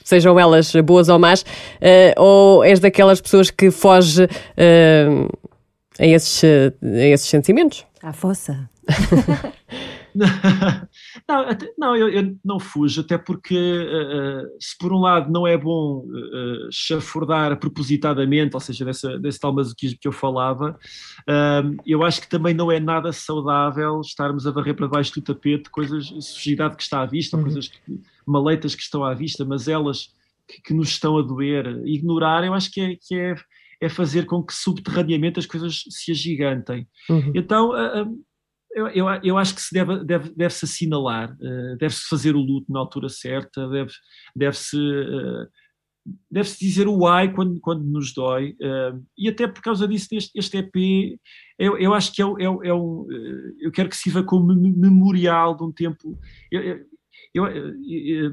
[0.04, 5.28] sejam elas boas ou más, uh, ou és daquelas pessoas que foge uh,
[5.98, 7.84] a, esses, a esses sentimentos?
[8.02, 8.68] À fossa.
[11.28, 11.46] não,
[11.76, 16.06] não eu, eu, não fujo, até porque uh, se por um lado não é bom
[16.06, 20.78] uh, chafurdar propositadamente, ou seja, dessa, desse tal masoquismo que eu falava,
[21.28, 25.22] uh, eu acho que também não é nada saudável estarmos a varrer para baixo do
[25.22, 27.42] tapete coisas, sujidade que está à vista, uhum.
[27.42, 27.80] coisas que
[28.24, 30.08] maleitas que estão à vista, mas elas
[30.48, 33.34] que, que nos estão a doer, ignorar, eu acho que é, que é,
[33.80, 36.86] é fazer com que subterraneamente as coisas se agigantem.
[37.10, 37.32] Uhum.
[37.34, 37.72] Então,
[38.74, 42.72] eu, eu, eu, acho que se deve, deve, deve-se assinalar, uh, deve-se fazer o luto
[42.72, 43.92] na altura certa, deve,
[44.34, 44.76] deve-se.
[44.76, 45.48] Uh,
[46.30, 50.38] deve-se dizer o ai quando, quando nos dói, uh, e até por causa disso, este,
[50.38, 51.18] este EP,
[51.58, 53.06] eu, eu acho que é, é, é um.
[53.60, 56.18] eu quero que sirva como memorial de um tempo.
[56.50, 56.84] Eu,
[57.32, 58.32] eu, eu,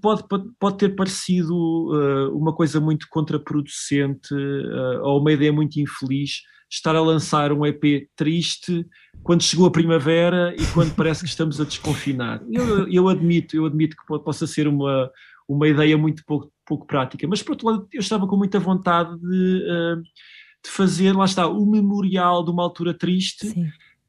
[0.00, 5.78] pode, pode, pode ter parecido uh, uma coisa muito contraproducente uh, ou uma ideia muito
[5.78, 8.86] infeliz estar a lançar um EP triste
[9.22, 12.42] quando chegou a primavera e quando parece que estamos a desconfinar.
[12.50, 15.10] Eu, eu admito, eu admito que possa ser uma,
[15.48, 19.16] uma ideia muito pouco, pouco prática, mas por outro lado eu estava com muita vontade
[19.18, 23.46] de, uh, de fazer, lá está, o memorial de uma altura triste.
[23.48, 23.66] Sim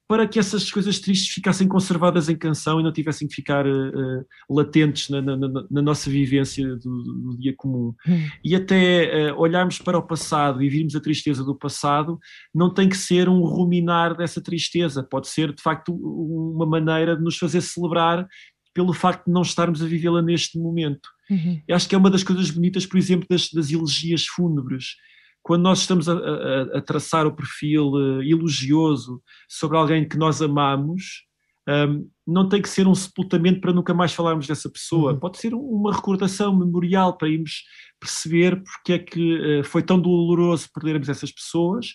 [0.08, 4.26] para que essas coisas tristes ficassem conservadas em canção e não tivessem que ficar uh,
[4.50, 7.94] latentes na, na, na, nossa vivência do, do dia comum.
[8.08, 8.28] Hum.
[8.44, 12.18] E até uh, olharmos para o passado e virmos a tristeza do passado,
[12.56, 17.24] não tem que ser um ruminar dessa tristeza, pode ser de facto uma maneira de
[17.24, 18.26] nos fazer celebrar
[18.74, 21.10] pelo facto de não estarmos a vivê-la neste momento.
[21.30, 21.62] Uhum.
[21.72, 24.96] Acho que é uma das coisas bonitas, por exemplo, das, das elegias fúnebres
[25.44, 30.42] quando nós estamos a, a, a traçar o perfil uh, elogioso sobre alguém que nós
[30.42, 31.26] amamos,
[31.68, 35.14] um, não tem que ser um sepultamento para nunca mais falarmos dessa pessoa.
[35.14, 35.20] Uhum.
[35.20, 37.64] Pode ser uma recordação memorial para irmos
[38.00, 41.94] perceber porque é que uh, foi tão doloroso perdermos essas pessoas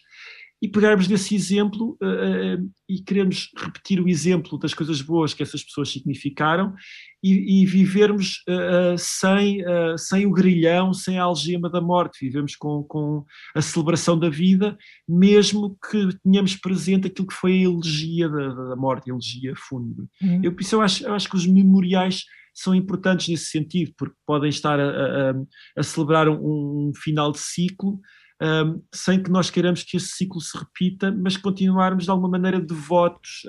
[0.62, 5.64] e pegarmos desse exemplo uh, e queremos repetir o exemplo das coisas boas que essas
[5.64, 6.72] pessoas significaram
[7.20, 9.58] e, e vivermos uh, sem,
[9.98, 13.24] sem o grilhão, sem a algema da morte, vivemos com, com
[13.56, 14.76] a celebração da vida,
[15.08, 20.06] mesmo que tenhamos presente aquilo que foi a elegia da, da morte, a elegia fúnebre.
[20.22, 20.40] Uhum.
[20.44, 22.22] Eu, isso eu acho, eu acho que os memoriais
[22.54, 25.34] são importantes nesse sentido, porque podem estar a, a,
[25.78, 28.00] a celebrar um, um final de ciclo,
[28.42, 32.60] um, sem que nós queiramos que esse ciclo se repita, mas continuarmos de alguma maneira
[32.60, 33.42] devotos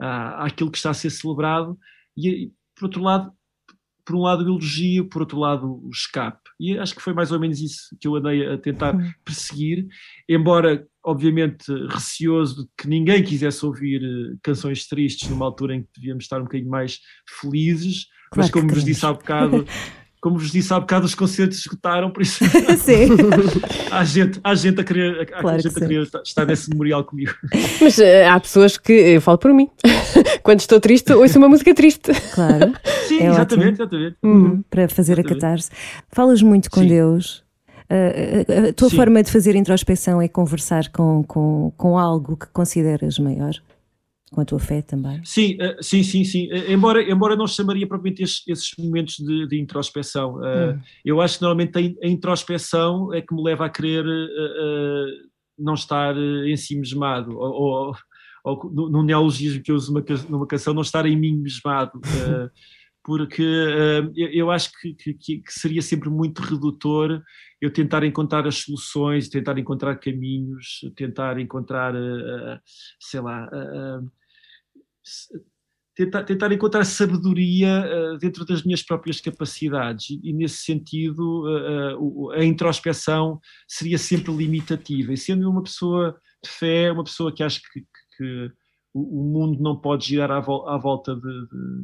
[0.00, 1.78] a, àquilo que está a ser celebrado.
[2.16, 3.32] E, por outro lado,
[4.04, 6.40] por um lado o elogio, por outro lado o escape.
[6.58, 9.86] E acho que foi mais ou menos isso que eu andei a tentar perseguir,
[10.28, 15.88] embora, obviamente, receoso de que ninguém quisesse ouvir uh, canções tristes numa altura em que
[15.96, 16.98] devíamos estar um bocadinho mais
[17.40, 19.64] felizes, claro mas como vos disse há bocado,
[20.22, 22.44] como vos disse há bocado, os concertos esgotaram, por isso
[22.78, 23.08] sim.
[23.90, 27.32] há, gente, há gente a querer, claro gente que a querer estar nesse memorial comigo.
[27.82, 29.68] Mas uh, há pessoas que, eu falo por mim,
[30.44, 32.12] quando estou triste, ouço uma música triste.
[32.34, 32.72] Claro.
[33.08, 34.16] Sim, é exatamente, exatamente.
[34.22, 35.32] Uhum, para fazer exatamente.
[35.32, 35.70] a catarse.
[36.12, 36.86] Falas muito com sim.
[36.86, 37.42] Deus.
[37.90, 38.96] Uh, a tua sim.
[38.96, 43.54] forma de fazer introspeção é conversar com, com, com algo que consideras maior?
[44.32, 45.20] Com a tua fé também.
[45.24, 46.50] Sim, uh, sim, sim, sim.
[46.50, 50.36] Uh, embora, embora não chamaria propriamente esses, esses momentos de, de introspeção.
[50.36, 50.80] Uh, hum.
[51.04, 54.04] Eu acho que normalmente a, a, introspeção é que me leva a querer
[55.58, 57.94] não estar em si mesmado, ou, ou,
[58.44, 59.92] ou no neologismo que eu uso
[60.28, 62.00] numa, canção, não estar em mim mesmado.
[63.04, 63.44] porque
[64.16, 67.20] eu acho que, que, que, seria sempre muito redutor
[67.60, 71.94] eu tentar encontrar as soluções, tentar encontrar caminhos, tentar encontrar,
[73.00, 73.48] sei lá,
[75.94, 80.10] tentar, tentar encontrar sabedoria uh, dentro das minhas próprias capacidades.
[80.10, 85.12] E, e nesse sentido uh, uh, a introspeção seria sempre limitativa.
[85.12, 87.86] E sendo uma pessoa de fé, uma pessoa que acha que, que,
[88.16, 88.52] que
[88.94, 91.82] o, mundo não pode girar à, à volta de, de,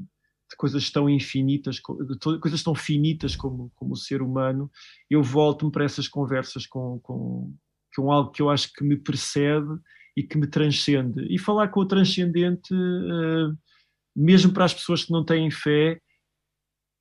[0.51, 4.71] de, coisas tão infinitas, de coisas tão finitas como, como o ser humano,
[5.09, 7.55] eu volto-me para essas conversas com, com,
[7.95, 9.69] com algo que eu acho que me precede
[10.19, 11.27] e que me transcende.
[11.31, 13.57] E falar com o transcendente, uh,
[14.15, 16.01] mesmo para as pessoas que não têm fé,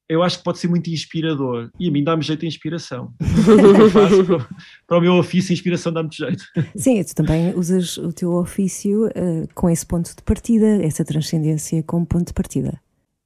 [0.08, 1.72] eu acho que pode ser muito inspirador.
[1.80, 3.12] E a mim dá-me jeito de inspiração.
[3.92, 4.48] para,
[4.86, 6.44] para o meu ofício, a inspiração dá-me jeito.
[6.76, 11.82] Sim, tu também usas o teu ofício uh, com esse ponto de partida, essa transcendência
[11.84, 12.80] como ponto de partida.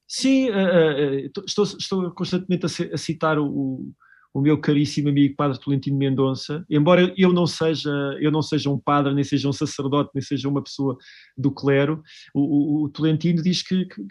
[0.08, 3.92] Sim, uh, estou, estou, constantemente a, citar o,
[4.34, 7.90] o meu caríssimo amigo Padre Tolentino Mendonça, embora eu não seja
[8.20, 10.96] eu não seja um padre, nem seja um sacerdote, nem seja uma pessoa
[11.36, 12.02] do clero,
[12.34, 14.06] o, o, o Tolentino diz que, que,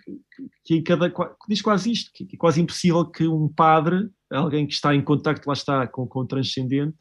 [0.64, 1.12] que, em cada
[1.48, 5.48] diz quase isto, que é quase impossível que um padre, alguém que está em contacto
[5.48, 6.96] lá está com, com o transcendente,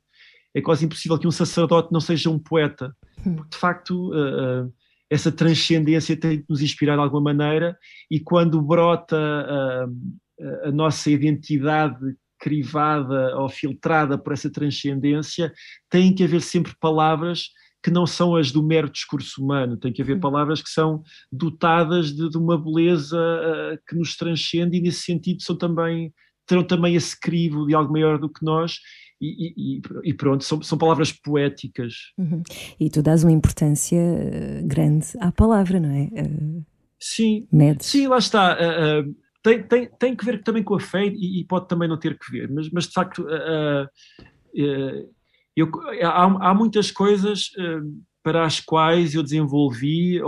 [0.55, 3.37] é quase impossível que um sacerdote não seja um poeta, hum.
[3.37, 4.73] porque de facto uh, uh,
[5.11, 7.77] essa transcendência tem que nos inspirar de alguma maneira
[8.11, 15.53] e quando brota uh, a nossa identidade crivada ou filtrada por essa transcendência,
[15.89, 17.51] tem que haver sempre palavras
[17.83, 22.13] que não são as do mero discurso humano, tem que haver palavras que são dotadas
[22.13, 26.13] de, de uma beleza uh, que nos transcende e nesse sentido são também
[26.47, 28.81] terão também esse crivo de algo maior do que nós
[29.21, 31.95] e, e, e, pronto, são, são palavras poéticas.
[32.17, 32.43] Uhum.
[32.79, 36.05] E tu dás uma importância eh, grande à palavra, não é?
[36.05, 36.65] Uh,
[36.99, 37.87] sim, medes.
[37.87, 38.55] sim, lá está.
[38.55, 41.89] Uh, uh, tem, tem, tem que ver também com a fé e, e pode também
[41.89, 45.11] não ter que ver, mas, mas de facto uh, uh,
[45.57, 45.69] eu,
[46.03, 50.21] há, há, muitas coisas uh, para as quais eu desenvolvi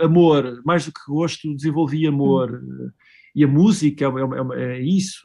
[0.00, 2.50] amor, mais do que gosto, desenvolvi amor.
[2.54, 2.90] Hum.
[3.34, 5.20] E a música é, é, é, é isso,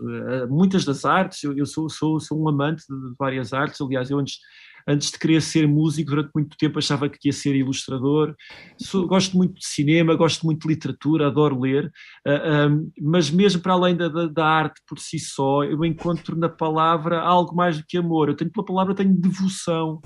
[0.50, 4.20] muitas das artes, eu, eu sou, sou, sou um amante de várias artes, aliás, eu
[4.20, 4.38] antes
[4.88, 8.36] Antes de querer ser músico, durante muito tempo achava que ia ser ilustrador.
[8.78, 11.92] Sou, gosto muito de cinema, gosto muito de literatura, adoro ler,
[12.28, 16.36] uh, um, mas mesmo para além da, da, da, arte por si só, eu encontro
[16.36, 18.30] na palavra algo mais do que amor.
[18.30, 20.02] Eu tenho pela palavra, tenho devoção.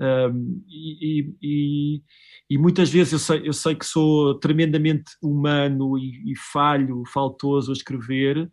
[0.00, 2.02] Um, e, e,
[2.50, 7.70] e, muitas vezes eu sei, eu sei que sou tremendamente humano e, e falho, faltoso
[7.70, 8.50] a escrever,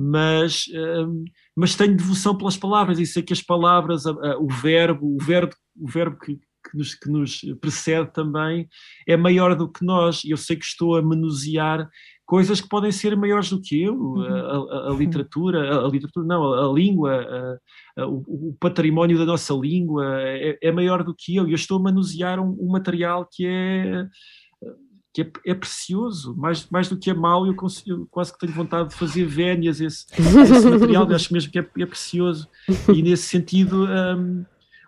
[0.00, 1.24] mas, um,
[1.56, 5.18] mas tenho devoção pelas palavras e sei que as palavras, a, a, o verbo, o
[5.20, 8.68] verbo, o verbo que, que, nos, que nos precede também
[9.08, 11.88] é maior do que nós e eu sei que estou a manusear
[12.24, 14.22] coisas que podem ser maiores do que eu, uhum.
[14.22, 17.58] a, a, literatura, a, literatura não, a, língua,
[17.96, 21.78] o, o, património da nossa língua é, é, maior do que eu e eu estou
[21.78, 24.06] a manusear um, um material que é
[25.18, 28.38] que é, é, precioso, mais, mais do que é mau, eu, consigo, eu quase que
[28.38, 32.48] tenho vontade de fazer vénias esse, esse material, acho mesmo que é, é precioso.
[32.94, 34.44] E nesse sentido, um,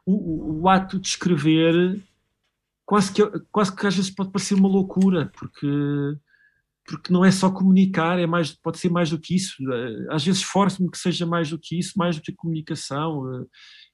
[0.06, 2.00] o, o, ato de escrever
[2.86, 5.66] quase que, quase que às vezes pode parecer uma loucura, porque,
[6.86, 9.56] porque não é só comunicar, é mais, pode ser mais do que isso.
[10.10, 13.44] Às vezes esforço-me que seja mais do que isso, mais do que comunicação.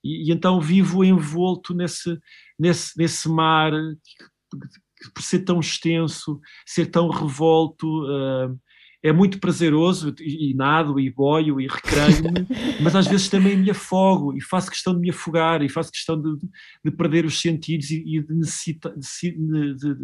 [0.05, 2.19] E, e então vivo envolto nesse,
[2.59, 3.73] nesse, nesse mar
[5.15, 8.59] por ser tão extenso, ser tão revolto, uh,
[9.03, 12.47] é muito prazeroso e, e nado e boio e recreio-me,
[12.81, 16.21] mas às vezes também me afogo e faço questão de me afogar e faço questão
[16.21, 16.37] de,
[16.85, 19.97] de perder os sentidos e, e de, necessita, de, de,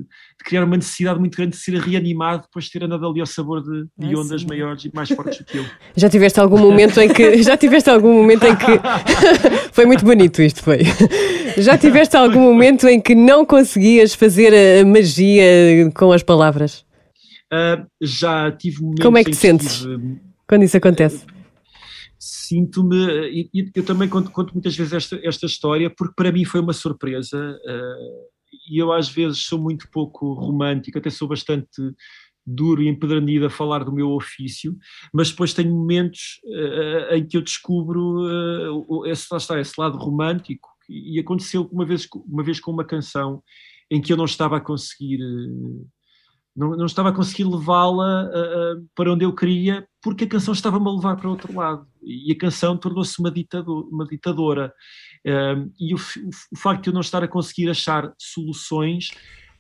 [0.44, 3.62] criar uma necessidade muito grande de ser reanimado depois de ter andado ali ao sabor
[3.62, 5.64] de, de ondas maiores e mais fortes do que eu.
[5.96, 8.81] Já tiveste algum momento em que já tiveste algum momento em que
[9.72, 10.81] foi muito bonito isto foi.
[11.59, 16.85] Já tiveste algum momento em que não conseguias fazer a magia com as palavras?
[17.53, 19.05] Uh, já tive momentos.
[19.05, 21.27] Como é que te sentes tive, quando isso acontece?
[22.19, 26.45] Sinto-me, e, e, eu também conto, conto, muitas vezes esta, esta história, porque para mim
[26.45, 31.69] foi uma surpresa, uh, e eu às vezes sou muito pouco romântico, até sou bastante
[32.47, 34.77] duro e empedernido a falar do meu ofício,
[35.12, 38.23] mas depois tenho momentos uh, em que eu descubro
[38.81, 43.43] uh, esse, está, esse lado romântico, e aconteceu uma vez, uma vez com uma canção
[43.91, 45.19] em que eu não estava a conseguir
[46.55, 50.87] não, não estava a conseguir levá-la uh, para onde eu queria, porque a canção estava-me
[50.87, 51.87] a levar para outro lado.
[52.03, 54.73] E a canção tornou-se uma, ditado, uma ditadora.
[55.27, 59.11] Uh, e o, o, facto de eu não estar a conseguir achar soluções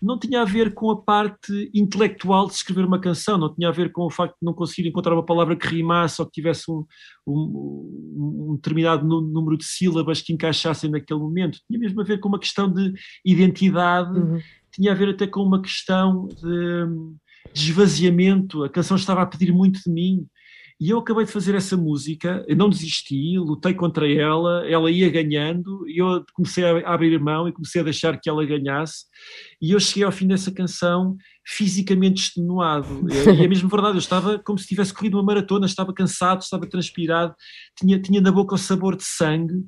[0.02, 3.72] não tinha a ver com a parte intelectual de escrever uma canção, não tinha a
[3.72, 6.68] ver com o facto de não conseguir encontrar uma palavra que rimasse ou que tivesse
[6.68, 6.84] um,
[7.24, 11.60] um, um determinado número de sílabas que encaixassem naquele momento.
[11.68, 12.92] Tinha mesmo a ver com uma questão de
[13.24, 14.40] identidade, uhum.
[14.72, 17.14] Tinha a ver até com uma questão de,
[17.54, 18.64] esvaziamento.
[18.64, 20.26] A canção estava a pedir muito de mim.
[20.80, 25.08] E eu acabei de fazer essa música, eu não desisti, lutei contra ela, ela ia
[25.08, 29.04] ganhando, e eu comecei a abrir mão e comecei a deixar que ela ganhasse,
[29.60, 31.16] e eu cheguei ao fim dessa canção
[31.46, 33.06] fisicamente extenuado.
[33.08, 36.68] E é mesmo verdade, eu estava como se tivesse corrido uma maratona, estava cansado, estava
[36.68, 37.32] transpirado,
[37.78, 39.64] tinha, tinha na boca o sabor de sangue,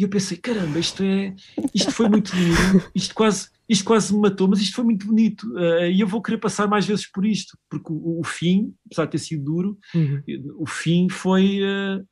[0.00, 1.34] e eu pensei, caramba, isto é,
[1.74, 5.46] isto foi muito lindo, isto quase isto quase me matou, mas isto foi muito bonito
[5.52, 9.04] uh, e eu vou querer passar mais vezes por isto, porque o, o fim, apesar
[9.04, 10.22] de ter sido duro, uhum.
[10.58, 11.60] o fim foi.
[11.62, 12.04] Uh,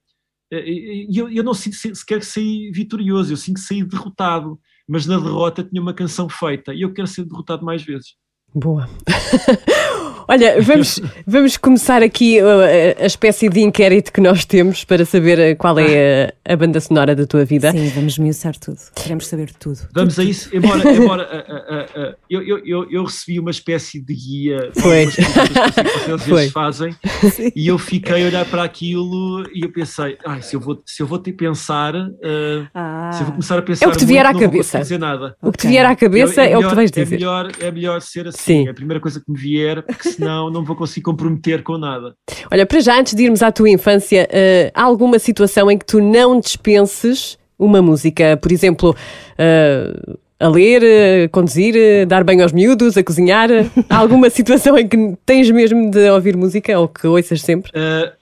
[0.53, 5.05] e eu, eu, não sinto sequer que saí vitorioso, eu sinto que saí derrotado, mas
[5.05, 8.15] na derrota tinha uma canção feita e eu quero ser derrotado mais vezes.
[8.55, 8.89] Boa.
[10.31, 15.39] Olha, vamos, vamos começar aqui a, a, espécie de inquérito que nós temos para saber
[15.39, 17.71] eh, qual é a, a banda sonora da tua vida.
[17.71, 18.79] Sim, vamos miuçar tudo.
[18.95, 19.79] Queremos saber tudo.
[19.95, 24.01] Vamos tudo, a isso, embora, embora a, a, eu, eu, eu, eu, recebi uma espécie
[24.01, 25.07] de guia Foi.
[25.07, 26.95] que vocês às vezes fazem
[27.33, 27.51] Sim.
[27.57, 31.03] e eu fiquei a olhar para aquilo e eu pensei, ah, se eu vou, se
[31.03, 33.11] eu vou ter pensar, uh, ah.
[33.15, 33.87] se eu vou começar a pensar.
[33.87, 34.79] É o que te vier à cabeça.
[34.79, 35.35] Dizer nada.
[35.41, 37.07] O que te vier à cabeça é, é, melhor, o que tu vais dizer.
[37.07, 38.39] É melhor, é melhor ser assim.
[38.39, 38.67] Sim.
[38.67, 42.15] É a primeira coisa que me vier, porque senão não vou conseguir comprometer com nada.
[42.51, 45.87] Olha, para já, antes de irmos à tua infância, uh, há alguma situação em que
[45.87, 48.37] tu não dispenses uma música?
[48.37, 50.83] Por exemplo, uh, a ler,
[51.25, 53.49] a conduzir, a dar banho aos miúdos, a cozinhar?
[53.89, 57.71] Há alguma situação em que tens mesmo de ouvir música ou que ouças sempre?
[57.73, 58.13] Uh,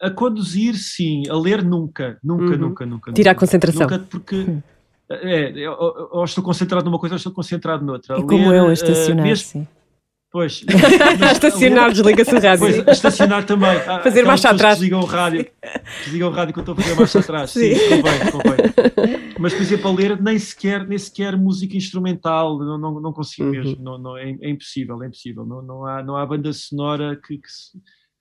[0.00, 1.24] a conduzir, sim.
[1.28, 2.18] A ler, nunca.
[2.22, 2.56] Nunca, uhum.
[2.56, 3.12] nunca, nunca.
[3.12, 3.88] Tirar a concentração.
[3.88, 4.46] Nunca, porque...
[5.10, 5.54] É,
[6.10, 8.18] ou estou concentrado numa coisa ou estou concentrado noutra.
[8.18, 9.68] É como eu, a estacionar, uh, mesmo, sim.
[10.30, 10.62] Pois.
[11.32, 12.58] estacionar, desliga-se o rádio.
[12.58, 13.78] Pois, estacionar também.
[14.02, 14.76] Fazer marcha atrás.
[14.76, 15.46] Desligam o rádio.
[16.04, 17.50] Desligam o rádio quando estou a fazer marcha atrás.
[17.50, 19.28] Sim, Sim convém, convém.
[19.40, 23.44] Mas, por exemplo, a ler nem sequer, nem sequer música instrumental, não, não, não consigo
[23.44, 23.50] uhum.
[23.52, 23.82] mesmo.
[23.82, 25.46] Não, não, é, é, impossível, é impossível.
[25.46, 27.48] Não, não, há, não há banda sonora que, que,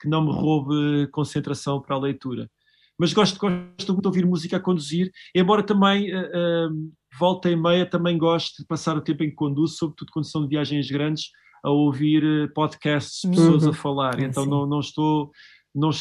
[0.01, 2.49] que não me roube concentração para a leitura.
[2.97, 7.55] Mas gosto, gosto muito de ouvir música a conduzir, embora também, uh, uh, volta e
[7.55, 10.89] meia, também gosto de passar o tempo em que conduzo, sobretudo quando são de viagens
[10.89, 11.25] grandes,
[11.63, 13.69] a ouvir eh, podcasts pessoas uhum.
[13.69, 14.19] a falar.
[14.21, 15.31] Então não, não estou.
[15.73, 15.91] Não,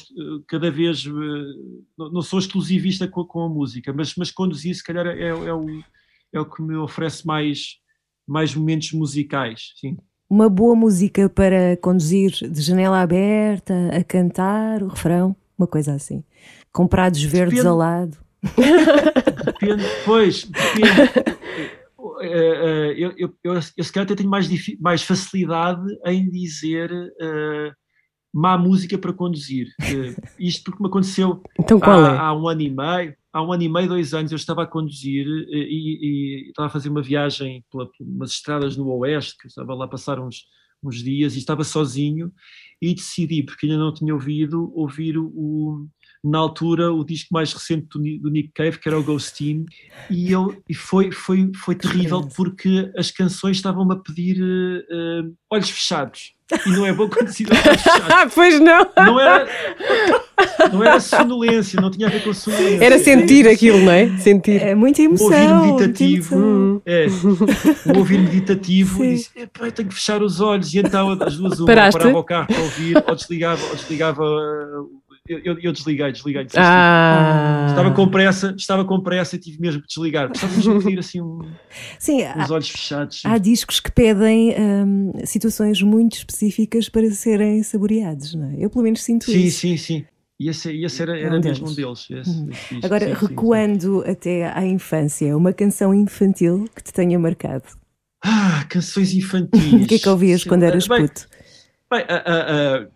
[0.48, 1.04] cada vez
[1.98, 5.52] não, não sou exclusivista com, com, a música, mas, mas conduzir se calhar é, é,
[5.52, 5.66] o,
[6.32, 7.76] é o que me oferece mais,
[8.26, 9.72] mais momentos musicais.
[9.78, 9.98] Sim.
[10.30, 16.24] Uma boa música para conduzir de janela aberta, a cantar o refrão, uma coisa assim.
[16.72, 18.18] Com prados verdes depende, ao lado.
[19.46, 21.35] Depende, pois, depende.
[22.16, 24.48] Uh, eu, eu, eu, eu se calhar até tenho mais,
[24.80, 27.72] mais facilidade em dizer uh,
[28.32, 29.68] má música para conduzir.
[29.80, 32.18] Uh, isto porque me aconteceu então, há, é?
[32.18, 34.66] há, um ano e meio, há um ano e meio, dois anos, eu estava a
[34.66, 39.74] conduzir e, e estava a fazer uma viagem pelas umas estradas no Oeste, que estava
[39.74, 40.44] lá a passar uns,
[40.82, 42.32] uns dias e estava sozinho
[42.80, 45.86] e decidi, porque ainda não tinha ouvido, ouvir o,
[46.26, 49.64] na altura o disco mais recente do, do Nick Cave, que era o Ghostin,
[50.10, 55.70] e, eu, e foi, foi, foi terrível porque as canções estavam-me a pedir uh, olhos
[55.70, 56.34] fechados.
[56.64, 58.34] E não é bom quando se olhos fechados.
[58.34, 58.86] pois não!
[58.96, 59.48] Não era,
[60.72, 62.84] não era sonolência, não tinha a ver com sonolência.
[62.84, 64.16] Era sentir aquilo, não é?
[64.18, 64.62] Sentir.
[64.62, 65.28] É muita emoção.
[65.28, 66.82] O ouvir meditativo.
[66.86, 67.06] É,
[67.86, 69.04] o ouvir meditativo Sim.
[69.04, 69.30] e disse:
[69.74, 70.72] tenho que fechar os olhos.
[70.72, 74.24] E então as duas uma, parava o carro para ouvir, ou desligava, ou desligava
[75.28, 76.46] eu, eu, eu desliguei, desliguei.
[76.56, 77.66] Ah.
[77.68, 80.30] Estava com pressa, estava com pressa e tive mesmo que desligar.
[80.32, 81.40] Estava a pedir assim um,
[81.98, 83.20] sim, os olhos fechados.
[83.20, 83.28] Sim.
[83.28, 88.56] Há discos que pedem um, situações muito específicas para serem saboreados, não é?
[88.58, 89.60] Eu pelo menos sinto sim, isso.
[89.60, 90.04] Sim, sim, sim.
[90.38, 92.06] E esse, esse era, era um mesmo um deles.
[92.10, 92.50] Esse, uhum.
[92.50, 97.64] esse Agora, sim, recuando sim, até à infância, uma canção infantil que te tenha marcado.
[98.22, 99.72] Ah, canções infantis.
[99.72, 101.26] o que é que ouvias quando eras bem, puto?
[101.90, 102.95] Bem, uh, uh,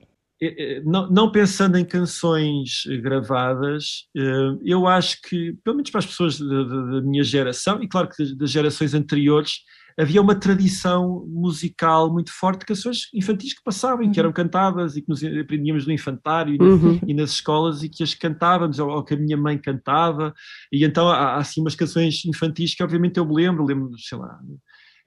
[0.84, 6.41] não, não, pensando em canções gravadas, eh, eu acho que, pelo menos para as pessoas
[6.41, 9.61] da, da minha geração, e claro que das gerações anteriores,
[9.99, 14.12] havia uma tradição musical muito forte de canções infantis que passavam, uhum.
[14.12, 16.99] que eram cantadas e que nos aprendíamos no infantário uhum.
[17.07, 20.32] e nas escolas e que as cantávamos, ou, ou, que a minha mãe cantava,
[20.72, 24.16] e então há, há assim umas canções infantis que obviamente eu me lembro, lembro, sei
[24.16, 24.38] lá,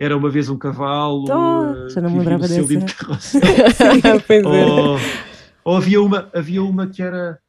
[0.03, 1.23] Era uma vez um cavalo.
[1.23, 2.95] Oh, já não me lembrava seu dessa.
[2.95, 3.41] carrossel.
[4.27, 4.65] Pois é.
[4.65, 4.97] ou,
[5.65, 7.39] ou havia uma, havia uma que era.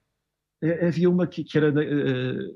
[0.62, 1.68] eh, Havia uma que, que era.
[1.76, 2.50] eh,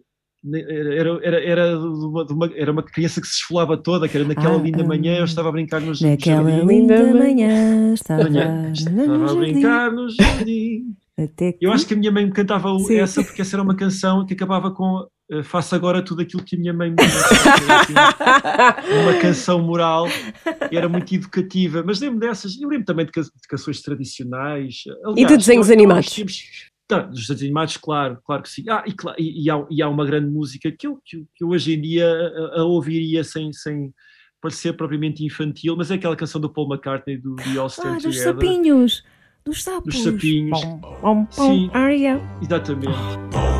[0.96, 4.16] era, era, era, de uma, de uma- era uma criança que se esfolava toda, que
[4.16, 4.86] era naquela Ah, linda ah.
[4.86, 6.66] manhã, eu estava a brincar nos Naquela jardim.
[6.66, 10.94] linda Linda manhã estava, Manhã, Estava a brincar no jardim.
[11.18, 11.66] Até que...
[11.66, 12.99] Eu acho que a minha mãe me cantava Sim.
[13.01, 16.56] essa porque essa era uma canção que acabava com eh, Faça agora tudo aquilo que
[16.56, 17.18] a minha mãe me disse.
[19.02, 20.06] uma canção moral
[20.70, 21.82] era muito educativa.
[21.84, 24.84] Mas lembro dessas, eu lembro também de, de canções tradicionais.
[25.16, 26.10] E de desenhos animados?
[26.10, 28.64] tínhamos- Tá, dos desenhos animados, claro, claro que sim.
[28.70, 31.48] Ah, e, e- e há, e há uma grande música que eu, que que eu
[31.50, 33.92] hoje em dia a, a ouviria sem, sem
[34.40, 37.92] parecer propriamente infantil, mas é aquela canção do Paul McCartney do The All Stand Ah,
[37.96, 38.24] dos Together.
[38.34, 39.04] sapinhos!
[39.44, 39.94] Dos sapos!
[39.94, 40.60] Dos sapinhos.
[40.64, 41.70] Pom, pom, pom, Sim.
[41.74, 42.18] aria.
[42.40, 43.57] Exatamente.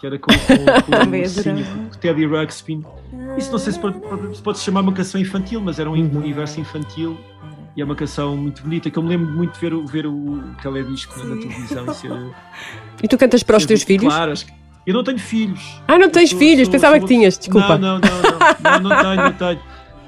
[0.00, 2.84] Que era com, com, com, sim, o Teddy Ruxpin.
[3.36, 3.96] Isso não sei se pode,
[4.36, 6.18] se pode chamar uma canção infantil, mas era um Uhum.
[6.18, 7.18] universo infantil
[7.76, 10.06] e é uma canção muito bonita que eu me lembro muito de ver, o- ver
[10.06, 12.10] o teledisco na televisão e ser.
[13.02, 14.12] E tu cantas para os teus filhos?
[14.12, 14.34] Claro,
[14.86, 15.80] eu não tenho filhos.
[15.86, 16.64] Ah, não tens Sou- filhos?
[16.66, 17.78] sou- Pensava sou- que tinhas, desculpa.
[17.78, 19.60] Não, não, não, não, não, não tenho, não tenho.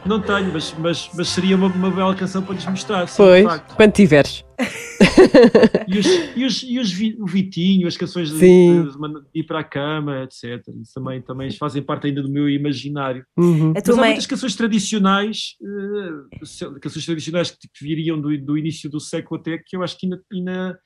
[0.06, 3.06] Não tenho, mas, mas, mas seria uma, uma bela canção para lhes mostrar.
[3.06, 3.76] Sim, Pois, facto.
[3.76, 4.44] quando tiveres.
[5.88, 9.44] E, os, e, os, e os Vi- o Vitinho, as canções de, de- de ir
[9.44, 10.62] para a cama, etc.
[10.82, 13.24] Isso também, também fazem parte ainda do meu imaginário.
[13.36, 13.72] Uhum.
[13.74, 14.06] Mas há mãe...
[14.10, 15.54] muitas canções tradicionais,
[16.44, 19.98] se- canções tradicionais que, que viriam do, do início do século até, que eu acho
[19.98, 20.78] que ainda, ainda,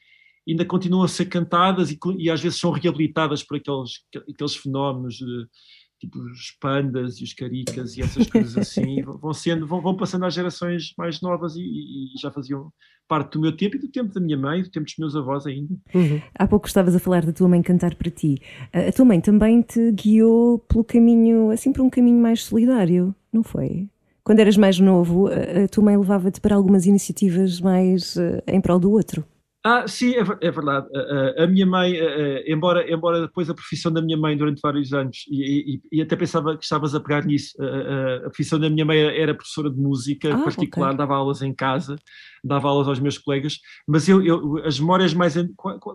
[0.48, 3.90] ainda continuam a ser cantadas e, e às vezes são reabilitadas por aqueles,
[4.28, 5.46] aqueles fenómenos de,
[6.00, 10.24] tipo os pandas e os caricas e essas coisas assim, vão- sendo, vão, vão passando
[10.26, 12.70] às gerações mais novas e, e- já faziam
[13.08, 15.46] parte do meu tempo e do tempo da minha mãe, do tempo dos meus avós
[15.46, 15.74] ainda.
[15.94, 16.20] Uhum.
[16.38, 18.36] Há pouco estavas a falar da tua mãe cantar para ti.
[18.72, 23.42] A tua mãe também te guiou pelo caminho, assim, para um caminho mais solidário, não
[23.42, 23.88] foi?
[24.22, 28.58] Quando eras mais novo, a a tua mãe levava-te para algumas iniciativas mais eh, em
[28.60, 29.22] prol do outro.
[29.66, 30.86] Ah, sim, é, é verdade.
[30.94, 34.36] A, a- a minha mãe, eh, eh, embora, embora depois a profissão da minha mãe
[34.36, 38.16] durante vários anos, e, e- e até pensava que estavas a pegar nisso, a, a-
[38.16, 40.98] a profissão da minha mãe era professora de música Ah, particular, ok.
[40.98, 41.96] dava aulas em casa,
[42.44, 43.58] dava aulas aos meus colegas,
[43.88, 45.34] mas eu, eu- as memórias mais,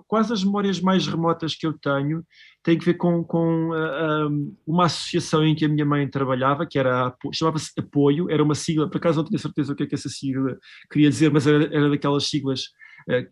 [0.08, 2.24] quase as memórias mais remotas que eu tenho,
[2.64, 4.30] têm que ver com, com ah, ah,
[4.66, 8.56] uma associação em que a minha mãe trabalhava, que era, a chamava-se Apoio, era uma
[8.56, 10.58] sigla, por acaso não tinha certeza o que é que essa sigla
[10.92, 12.64] queria dizer, mas era, era daquelas siglas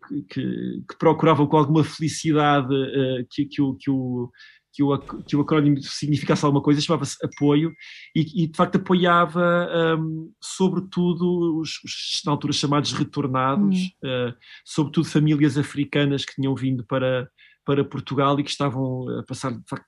[0.07, 4.31] que, que- que procuravam com alguma felicidade eh, que, que o, que, o,
[4.73, 7.73] que, o, que o acrónimo significasse alguma coisa, chamava-se apoio,
[8.15, 9.67] e, e, de facto apoiava
[9.99, 14.33] hum, sobretudo os, os, na altura chamados retornados, eh,
[14.65, 17.29] sobretudo famílias africanas que tinham vindo para,
[17.67, 19.85] para Portugal e que estavam a passar de facto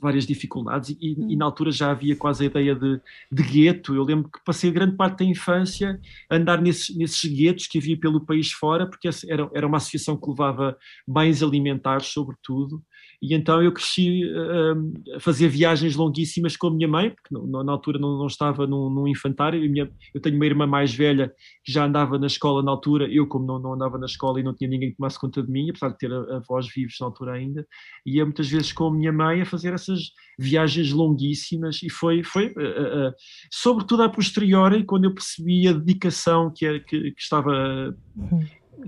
[0.00, 0.90] várias dificuldades.
[1.00, 3.00] E, e na altura já havia quase a ideia de,
[3.32, 6.00] de gueto, eu lembro que passei grande parte da infância
[6.30, 10.16] a andar nesses, nesses guetos que havia pelo país fora, porque era, era uma associação
[10.16, 12.80] que levava bens alimentares sobretudo,
[13.20, 17.72] e então eu cresci hum, a fazer viagens longuíssimas com a minha mãe, porque na
[17.72, 21.32] altura não, não estava num, num infantário, minha- eu tenho uma irmã mais velha
[21.64, 24.42] que já andava na escola na altura, eu como não, não andava na escola e
[24.42, 27.32] não tinha ninguém que tomasse conta de mim, apesar de ter avós vivos na altura
[27.32, 27.66] ainda,
[28.06, 30.00] ia muitas vezes com a minha mãe a fazer essas
[30.38, 33.12] viagens longuíssimas e foi, foi eh, eh,
[33.50, 37.94] sobretudo a posteriori, quando eu percebi a dedicação que, era- que, que estava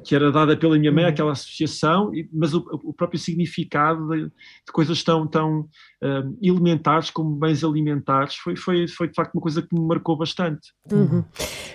[0.05, 4.73] que era dada pela minha mãe, aquela associação, mas o, o próprio significado de, de
[4.73, 5.67] coisas tão, tão
[6.03, 10.17] eh, elementares como bens alimentares foi, foi, foi de facto uma coisa que me marcou
[10.17, 10.73] bastante.
[10.91, 11.25] Uhum.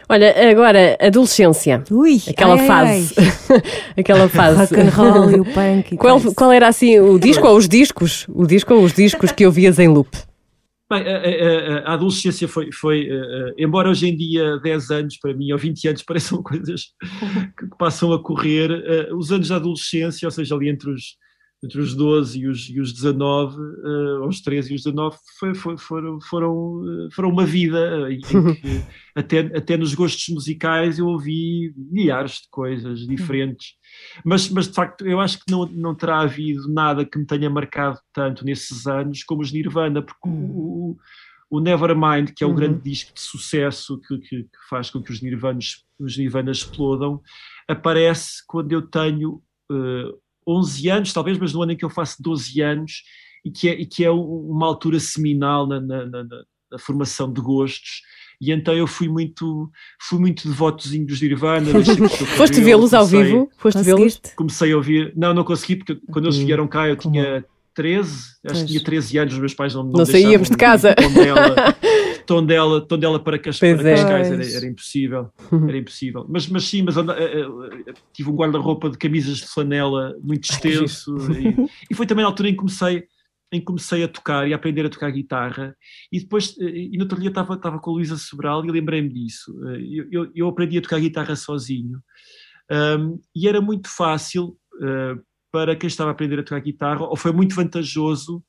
[0.09, 1.83] Olha, agora, adolescência.
[1.91, 3.15] Ui, Aquela ai, fase.
[3.97, 4.29] Aquela ai.
[4.29, 4.59] fase.
[4.59, 5.93] Rock and roll e o punk.
[5.93, 8.25] e Qual, qual era assim o disco ou os discos?
[8.29, 10.09] O disco ou os discos que ouvias em loop?
[10.89, 15.33] Bem, a, a- a- adolescência foi, foi eh, embora hoje em dia 10 anos para
[15.33, 16.93] mim, ou 20 anos, pareçam coisas
[17.57, 21.17] que, passam a correr, eh, os anos da adolescência, ou seja, ali entre os,
[21.65, 25.17] entre os 12 e os, e os 19, eh, ou os 13 e os 19,
[25.39, 28.19] foi, foi- foram, foram, eh, foram uma vida eh, em
[28.61, 28.81] que
[29.15, 33.73] até, até nos gostos musicais eu ouvi milhares de coisas diferentes.
[34.23, 37.49] Mas, mas de facto, eu acho que não, não terá havido nada que me tenha
[37.49, 40.95] marcado tanto nesses anos como os Nirvana, porque o,
[41.49, 42.55] o Nevermind, que é o Uhum.
[42.55, 47.21] grande disco de sucesso que, que- que faz com que os Nirvanas, os Nirvanas explodam,
[47.67, 49.41] aparece quando eu tenho
[49.71, 50.11] eh,
[50.47, 53.03] 11 anos, talvez, mas no ano em que eu faço 12 anos,
[53.43, 57.31] e que é, e que é um- uma altura seminal na, na- na- na- formação
[57.31, 58.01] de gostos.
[58.41, 59.69] E então eu fui muito,
[60.01, 61.67] fui muito devotozinho dos Nirvana.
[62.35, 63.49] Foste vê-los ao vivo?
[63.57, 64.19] Foste vê-los?
[64.35, 65.13] Comecei a ouvir.
[65.15, 69.17] Não, não consegui, porque quando eles vieram cá eu tinha 13, acho que tinha 13
[69.19, 70.95] anos, os meus pais não, não, Não deixavam saíamos de casa.
[72.25, 73.75] Tondela, Tondela, para, Cas, para é.
[73.75, 74.55] Cascais era, Pois.
[74.55, 75.29] era impossível.
[75.67, 76.25] Era impossível.
[76.29, 80.51] Mas, mas sim, mas anda- eh, eh, tive um guarda-roupa de camisas de flanela muito
[80.51, 81.15] extenso.
[81.33, 81.55] e,
[81.89, 83.05] e foi também na altura em que comecei
[83.53, 85.75] em que comecei a tocar e a aprender a tocar guitarra
[86.11, 89.07] e depois, eh, e no outro dia estava, estava com a Luísa Sobral e lembrei-me
[89.07, 89.53] disso.
[89.79, 91.99] Eu, eu, eu aprendi a tocar guitarra sozinho
[92.71, 95.21] Um, e era muito fácil uh,
[95.51, 98.43] para quem estava a aprender a tocar guitarra, ou foi muito vantajoso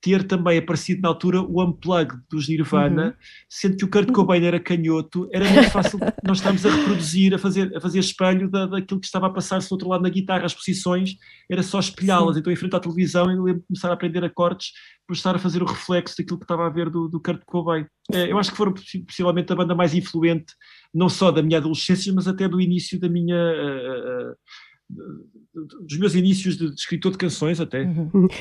[0.00, 3.16] ter também aparecido na altura o Unplugged dos Nirvana,
[3.48, 7.38] sendo que o Kurt Cobain era canhoto, era muito fácil nós estávamos a reproduzir, a
[7.38, 10.46] fazer, a fazer espelho da, daquilo que estava a passar-se do outro lado na guitarra,
[10.46, 11.14] as posições,
[11.50, 14.68] era só espelhá-las, então em frente à televisão eu lembro de começar a aprender acordes
[15.06, 17.86] por estar a fazer o reflexo daquilo que estava a ver do, do Kurt Cobain.
[18.12, 20.52] Eh, Eu acho que foram possi- possivelmente a banda mais influente,
[20.94, 23.34] não só da minha adolescência, mas até do início da minha...
[23.34, 24.32] eh, eh,
[24.90, 27.86] dos meus inícios de, de escritor de canções até.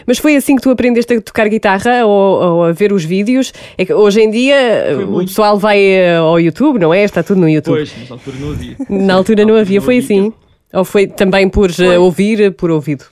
[0.05, 3.51] Mas foi assim que tu aprendeste a tocar guitarra ou, ou a ver os vídeos?
[3.77, 4.55] É que hoje em dia
[4.95, 5.27] Foi o muito.
[5.29, 7.03] pessoal vai eh, ao YouTube, não é?
[7.03, 7.75] Está tudo no YouTube.
[7.75, 8.77] Pois, mas na altura não havia.
[8.89, 10.33] Na altura não havia, foi assim?
[10.73, 11.97] Ou foi também por eh, Foi.
[11.97, 13.05] ouvir, por ouvido?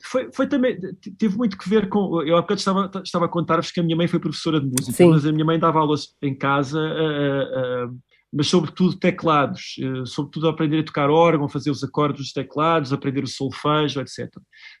[0.00, 0.78] Foi, foi também,
[1.18, 2.22] teve muito que ver com.
[2.22, 4.92] Eu há bocado estava, estava a contar-vos que a minha mãe foi professora de música,
[4.92, 5.10] Sim.
[5.10, 7.90] mas a minha mãe dava aulas em casa, ah, ah,
[8.32, 13.24] mas sobretudo teclados, eh, sobretudo aprender a tocar órgão, fazer os acordes dos teclados, aprender
[13.24, 14.28] o solfejo, etc.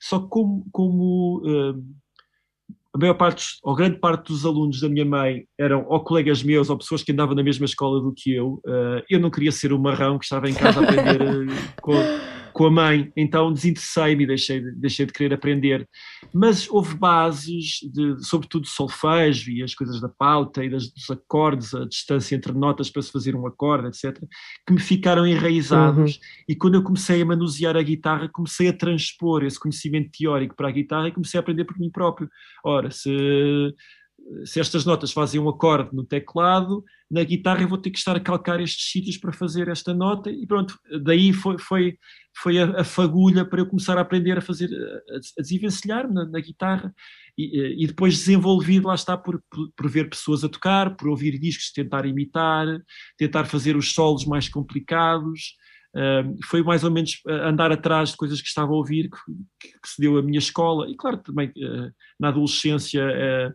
[0.00, 1.74] Só que como, como ah,
[2.94, 6.68] a maior parte, ou grande parte dos alunos da minha mãe eram ou colegas meus
[6.68, 9.72] ou pessoas que andavam na mesma escola do que eu, ah, eu não queria ser
[9.72, 11.18] o marrão que estava em casa a aprender
[11.80, 11.92] com,
[12.58, 15.88] com a mãe, então desinteressei-me e deixei, de- deixei de querer aprender.
[16.34, 21.08] Mas houve bases, de, sobretudo de solfejo e as coisas da pauta e das, dos
[21.08, 24.20] acordes, a distância entre notas para se fazer um acorde, etc.,
[24.66, 26.18] que me ficaram enraizados.
[26.48, 30.66] E quando eu comecei a manusear a guitarra, comecei a transpor esse conhecimento teórico para
[30.68, 32.28] a guitarra e comecei a aprender por mim próprio.
[32.64, 33.08] Ora, se,
[34.44, 38.14] se estas notas fazem um acorde no teclado, na guitarra eu vou ter que estar
[38.16, 41.98] a calcar estes sítios para fazer esta nota e pronto, daí foi, foi,
[42.36, 46.40] foi a, a fagulha para eu começar a aprender a fazer, a, desenvencilhar-me na, na
[46.40, 46.94] guitarra
[47.36, 51.08] e, eh, e depois desenvolvido, lá está, por, por, por ver pessoas a tocar, por
[51.08, 52.66] ouvir discos, tentar imitar,
[53.16, 55.54] tentar fazer os solos mais complicados.
[55.96, 59.18] Um, foi mais ou menos uh, andar atrás de coisas que estava a ouvir que,
[59.58, 63.54] que- que se deu a minha escola e claro também uh, na adolescência uh,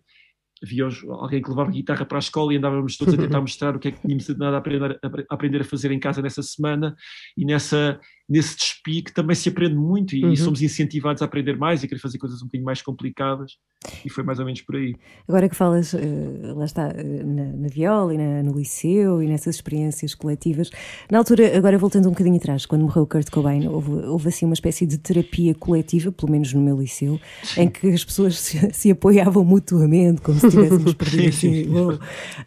[0.63, 3.79] havia alguém que levava guitarra para a escola e andávamos todos a tentar mostrar o
[3.79, 6.95] que é que tínhamos andado a aprender, a aprender a fazer em casa nessa semana.
[7.35, 7.99] E nessa,
[8.33, 10.33] nesse despique também se aprende muito e, Uhum.
[10.33, 13.53] e somos incentivados a aprender mais e a querer fazer coisas um bocadinho mais complicadas
[14.03, 14.95] e foi mais ou menos por aí.
[15.27, 15.99] Agora que falas, eh,
[16.55, 20.69] lá está, eh, na, na viola e na- no liceu e nessas experiências coletivas,
[21.11, 24.53] na altura, agora voltando um bocadinho atrás, quando morreu Kurt Cobain, houve, houve assim uma
[24.53, 27.19] espécie de terapia coletiva, pelo menos no meu liceu,
[27.57, 31.65] em que as pessoas se, se apoiavam mutuamente, como se tivéssemos perdido Sim.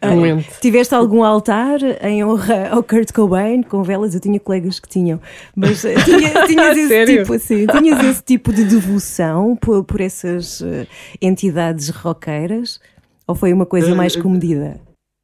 [0.01, 0.59] Ah, Realmente.
[0.59, 4.13] tiveste algum altar em honra ao Kurt Cobain com velas?
[4.15, 5.19] Eu tinha colegas que tinham,
[5.55, 7.21] mas eh, tinha- tinhas esse Sério?
[7.21, 10.87] tipo assim, tinhas esse tipo de devoção por, por essas eh,
[11.21, 12.79] entidades roqueiras?
[13.27, 14.79] Ou foi uma coisa Eh, mais comedida?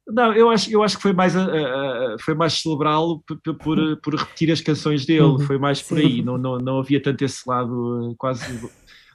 [0.06, 3.22] Não, eu acho, eu acho que foi mais, a- a- foi mais celebrá-lo
[3.58, 5.38] por, por- repetir as canções dele, Uhum.
[5.40, 6.04] foi mais por Sim.
[6.04, 8.44] aí, não, não, não havia tanto esse lado eh, quase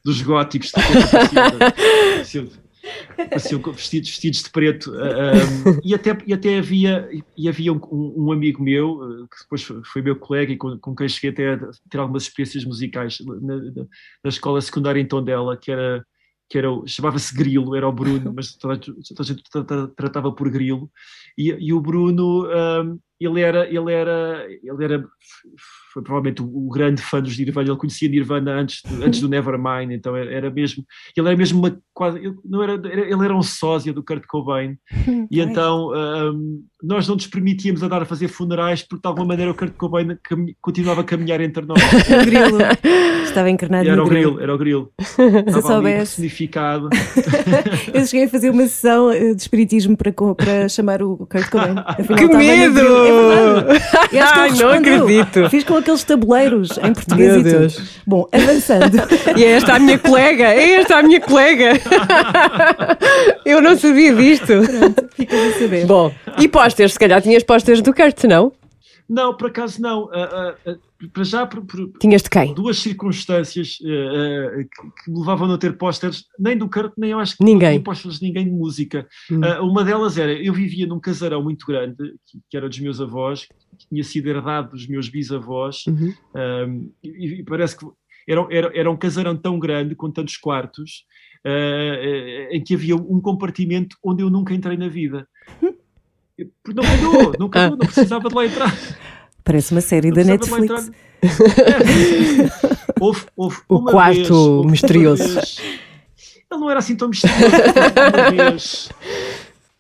[0.04, 2.26] dos góticos, de
[3.30, 8.32] pareciam vestidos, vestidos de preto, um, e, até, e até havia, e havia um, um
[8.32, 11.72] amigo meu, eh, que depois foi, meu colega e com, com quem cheguei até a
[11.90, 13.72] ter algumas experiências musicais na, na-
[14.24, 16.06] na escola secundária em Tondela, que era
[16.52, 20.50] que era, chamava-se Grilo, era o Bruno, mas toda, a- gente tra- tra- tratava por
[20.50, 20.90] Grilo,
[21.38, 25.04] e, e o Bruno, hum, ele era, ele era, ele era,
[25.94, 29.28] foi provavelmente o, o grande fã dos Nirvana, ele conhecia Nirvana antes, do- antes do
[29.28, 30.86] Nevermind, então era, era mesmo,
[31.18, 34.78] ele era mesmo uma, quase, ele não era, ele era um sósia do Kurt Cobain,
[35.30, 35.92] e então
[36.34, 39.74] hum, nós não nos permitíamos andar a fazer funerais porque de alguma maneira o Kurt
[39.76, 40.18] Cobain
[40.62, 41.80] continuava a caminhar entre nós.
[42.22, 42.58] O grilo
[43.24, 44.32] estava encarnado E era no o grilo.
[44.32, 44.94] grilo, era o grilo.
[45.00, 45.98] Se soubesse.
[46.16, 46.90] personificado.
[47.94, 51.76] Eu cheguei a fazer uma sessão eh, de espiritismo para, para chamar o Kurt Cobain.
[51.86, 52.74] Afinal, Que medo!
[52.74, 53.80] grilo.
[54.12, 55.50] E acho que Ai, não acredito.
[55.50, 57.60] Fiz com aqueles tabuleiros em português Meu e tudo.
[57.60, 57.82] Deus.
[58.08, 58.98] Bom, avançando.
[59.38, 61.74] E é esta a minha colega, é esta a minha colega.
[63.46, 64.54] Eu não sabia disto.
[65.16, 65.86] Ficas a saber.
[65.86, 66.94] Bom, e pósteres?
[66.94, 68.52] Se calhar tinhas pósteres do Kurt, não?
[69.10, 70.10] Não, por acaso não.
[70.14, 70.76] Ah, ah,
[71.14, 72.54] para já, por, por Tinhas de quem?
[72.54, 73.84] duas circunstâncias que,
[75.04, 77.76] que me levavam a não ter pósteres, nem do Kurt, nem eu acho que Ninguém.
[77.78, 79.08] não pósteres de ninguém de música.
[79.32, 79.40] Hum.
[79.68, 81.96] Uma delas era, eu vivia num casarão muito grande,
[82.26, 83.48] que, que era dos meus avós,
[83.78, 86.14] que tinha sido herdado dos meus bisavós, Uhum.
[86.36, 87.86] Um, e, e parece que
[88.28, 91.06] era, era, era um casarão tão grande, com tantos quartos,
[91.46, 95.28] uh, uh, em que havia um compartimento onde eu nunca entrei na vida.
[95.60, 95.79] Porque
[96.68, 98.78] não calhou, não calhou, não precisava de lá entrar.
[99.44, 101.00] Parece uma série Não da precisava de lá Netflix.
[101.22, 102.50] entrar.
[103.00, 105.24] Houve, houve O uma quarto vez- misterioso.
[105.34, 105.58] vez-
[106.52, 107.46] Ele não era assim tão misterioso.
[108.14, 108.90] Uma vez,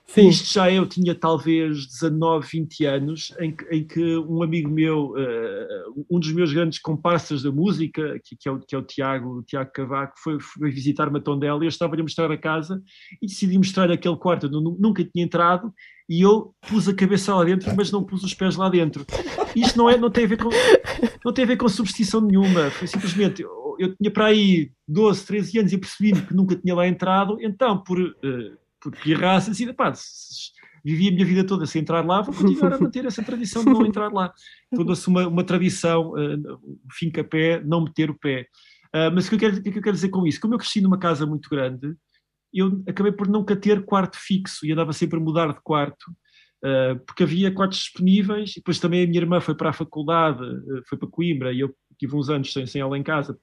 [0.07, 0.27] Sim.
[0.27, 5.13] isto já eu tinha talvez 19, 20 anos, em que, em que um amigo meu,
[5.17, 5.67] eh,
[6.09, 9.37] um dos meus grandes comparsas da música, que, que é, o, que é o Tiago,
[9.37, 12.81] o Tiago Cavaco, foi, foi visitar-me a Tondela e eu estava-lhe a mostrar a casa
[13.21, 15.71] e decidi mostrar aquele quarto onde eu nu- nunca tinha entrado
[16.09, 19.05] e eu pus a cabeça lá dentro, mas não pus os pés lá dentro.
[19.55, 20.49] Isto não, é, não, tem, a ver com,
[21.23, 25.25] não tem a ver com superstição nenhuma, foi simplesmente, eu, eu tinha para aí 12,
[25.25, 27.99] 13 anos e percebi que nunca tinha lá entrado, então por...
[27.99, 29.91] eh, por pirraça, assim, pá,
[30.83, 33.71] vivi a minha vida toda sem entrar lá, vou continuar a manter essa tradição de
[33.71, 34.33] não entrar lá.
[34.73, 38.47] Toda-se uma, uma tradição, uh, que a pé, não meter o pé.
[38.93, 40.39] Ah, mas o que, eu quero, o que eu quero dizer com isso?
[40.39, 41.95] Como eu cresci numa casa muito grande,
[42.53, 46.05] eu acabei por nunca ter quarto fixo e andava sempre a mudar de quarto,
[46.63, 50.43] ah, porque havia quartos disponíveis, e depois também a minha irmã foi para a faculdade,
[50.43, 53.37] ah, foi para Coimbra, e eu tive uns anos sem, sem ela em casa,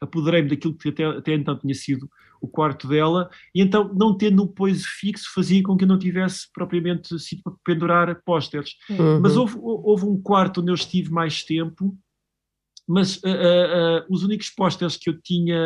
[0.00, 2.08] apoderei-me daquilo que até, até então tinha sido
[2.40, 5.98] o quarto dela, e então, não tendo um poiso fixo, fazia com que eu não
[5.98, 8.72] tivesse propriamente sítio para pendurar pósteres.
[8.90, 9.20] Uhum.
[9.20, 11.96] Mas houve, houve um quarto onde eu estive mais tempo,
[12.86, 15.56] mas ah, ah, ah, os únicos pósteres que eu tinha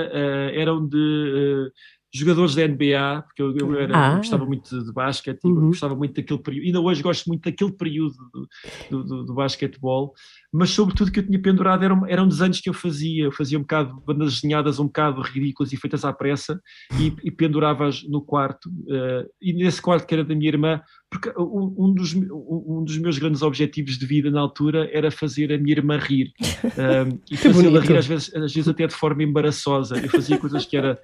[0.54, 1.72] eram de
[2.12, 4.16] jogadores da NBA, porque eu, eu era- Ah.
[4.16, 5.68] gostava muito de, basquete, Uhum.
[5.68, 8.48] gostava muito daquele período, ainda hoje gosto muito daquele período do,
[8.90, 10.14] do, do, do basquetebol,
[10.52, 13.62] mas sobretudo que eu tinha pendurado eram, eram desenhos que eu fazia, eu fazia um
[13.62, 16.60] bocado, bandas desenhadas um bocado ridículas e feitas à pressa,
[16.98, 20.80] e, e pendurava-as no quarto, ah, e nesse quarto que era da minha irmã,
[21.10, 25.52] porque um, um dos, um, dos meus grandes objetivos de vida na altura era fazer
[25.52, 26.32] a minha irmã rir.
[26.64, 29.98] Um, e fazê-la rir às vezes, às vezes até de forma embaraçosa.
[29.98, 30.98] Eu fazia coisas que era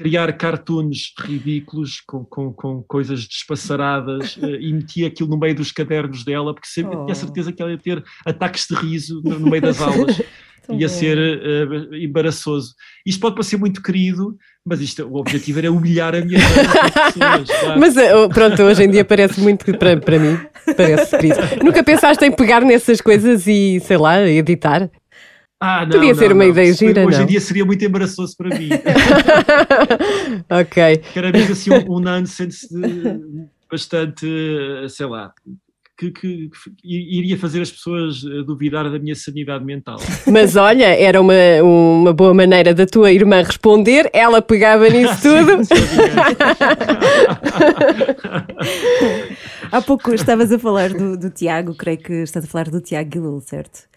[0.00, 5.70] criar cartoons ridículos com, com, com coisas despassaradas eh, e metia aquilo no meio dos
[5.70, 7.04] cadernos dela porque sempre, Oh.
[7.04, 10.20] tinha certeza que ela ia ter ataques de riso no, no meio das aulas
[10.70, 12.74] ia ser eh, embaraçoso
[13.04, 16.38] isto pode parecer muito querido mas isto, o objetivo era humilhar a minha
[17.12, 17.80] pessoas, claro.
[17.80, 20.38] Mas eh, pronto, hoje em dia parece muito para, para mim,
[20.76, 21.38] parece querido.
[21.64, 24.90] Nunca pensaste em pegar nessas coisas e, sei lá, editar?
[25.62, 26.50] Ah, não, Podia não, ser uma não.
[26.50, 27.24] ideia gira, Hoje não?
[27.24, 28.70] em dia seria muito embaraçoso para mim.
[30.48, 31.02] ok.
[31.32, 33.20] mesmo assim um, um nonsense de-
[33.70, 34.26] bastante,
[34.88, 35.32] sei lá,
[35.98, 39.98] que, que- que iria fazer as pessoas eh, duvidar da minha sanidade mental.
[40.26, 45.62] Mas olha, era uma, uma boa maneira da tua irmã responder, ela pegava nisso tudo.
[45.62, 45.74] Sim,
[49.70, 53.08] Há pouco estavas a falar do, do Tiago, creio que estás a falar do Tiago
[53.10, 53.88] Guilul, certo?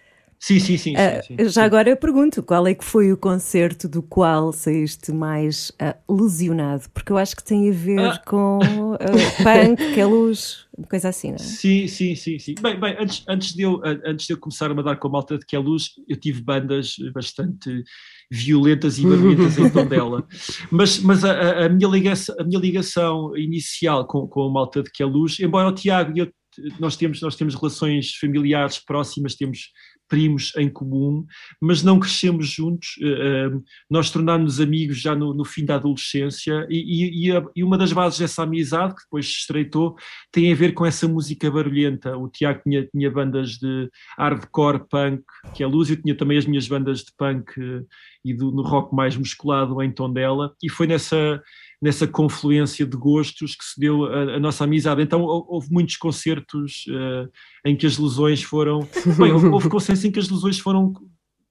[0.44, 1.50] Sim, sim, sim, Ah, sim, sim.
[1.50, 5.96] já agora eu pergunto, qual é que foi o concerto do qual saíste mais ah,
[6.10, 6.84] lesionado?
[6.94, 8.22] Porque eu acho que tem a ver Ah.
[8.26, 8.60] com
[8.96, 8.98] ah,
[9.78, 11.40] punk, que é luz, uma coisa assim, não é?
[11.40, 12.56] Sim, sim, sim, sim.
[12.62, 15.12] Bem, bem antes, antes, de eu, an- antes de eu começar a mandar com a
[15.12, 17.84] malta de que é luz, eu tive bandas bastante
[18.30, 20.26] violentas e barulhentas em Tondela.
[20.72, 24.82] Mas, mas a, a- a minha ligação, a minha ligação inicial com, com a malta
[24.84, 26.32] de que é luz, embora o Tiago e eu,
[26.80, 29.70] nós temos, nós temos relações familiares próximas, temos
[30.08, 31.26] primos em comum,
[31.62, 32.96] mas não crescemos juntos.
[33.02, 37.64] eh, eh, nós tornámos-nos amigos já no, no fim da adolescência e, e- a- e
[37.64, 39.96] uma das bases dessa amizade, que depois se estreitou,
[40.32, 42.16] tem a ver com essa música barulhenta.
[42.18, 45.24] O Tiago tinha, tinha bandas de hardcore punk,
[45.56, 47.82] que é luz, eu tinha também as minhas bandas de punk eh,
[48.26, 51.42] e do, no rock mais musculado em Tondela, e foi nessa,
[51.84, 55.02] nessa confluência de gostos que se deu a, a nossa amizade.
[55.02, 57.28] Então hou- houve muitos concertos eh,
[57.66, 58.88] em que as lesões foram.
[59.20, 60.94] Bem, houve, houve concertos em que as lesões foram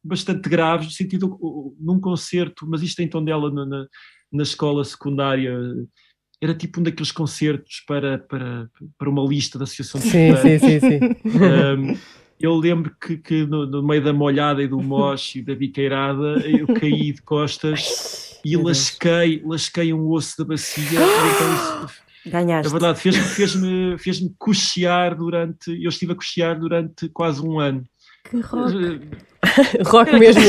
[0.02, 3.86] bastante graves, no sentido, uh, num concerto, mas isto em Tondela, na, na,
[4.32, 5.54] na escola secundária,
[6.40, 10.58] era tipo um daqueles concertos para, para, para uma lista da Associação de Sim, sim,
[10.58, 10.98] sim, sim.
[11.28, 11.96] um,
[12.40, 16.38] eu lembro que, que no, no meio da molhada e do moche e da biqueirada
[16.48, 18.78] eu caí de costas e Meu Deus.
[18.78, 22.70] lasquei, lasquei um osso da bacia então isso É Ganhaste.
[22.70, 25.70] verdade, fez-me fez -me, fez -me cochear durante.
[25.82, 27.82] Eu estive a cochear durante quase um ano.
[28.30, 29.00] Que rock.
[29.84, 30.42] Rock Era mesmo.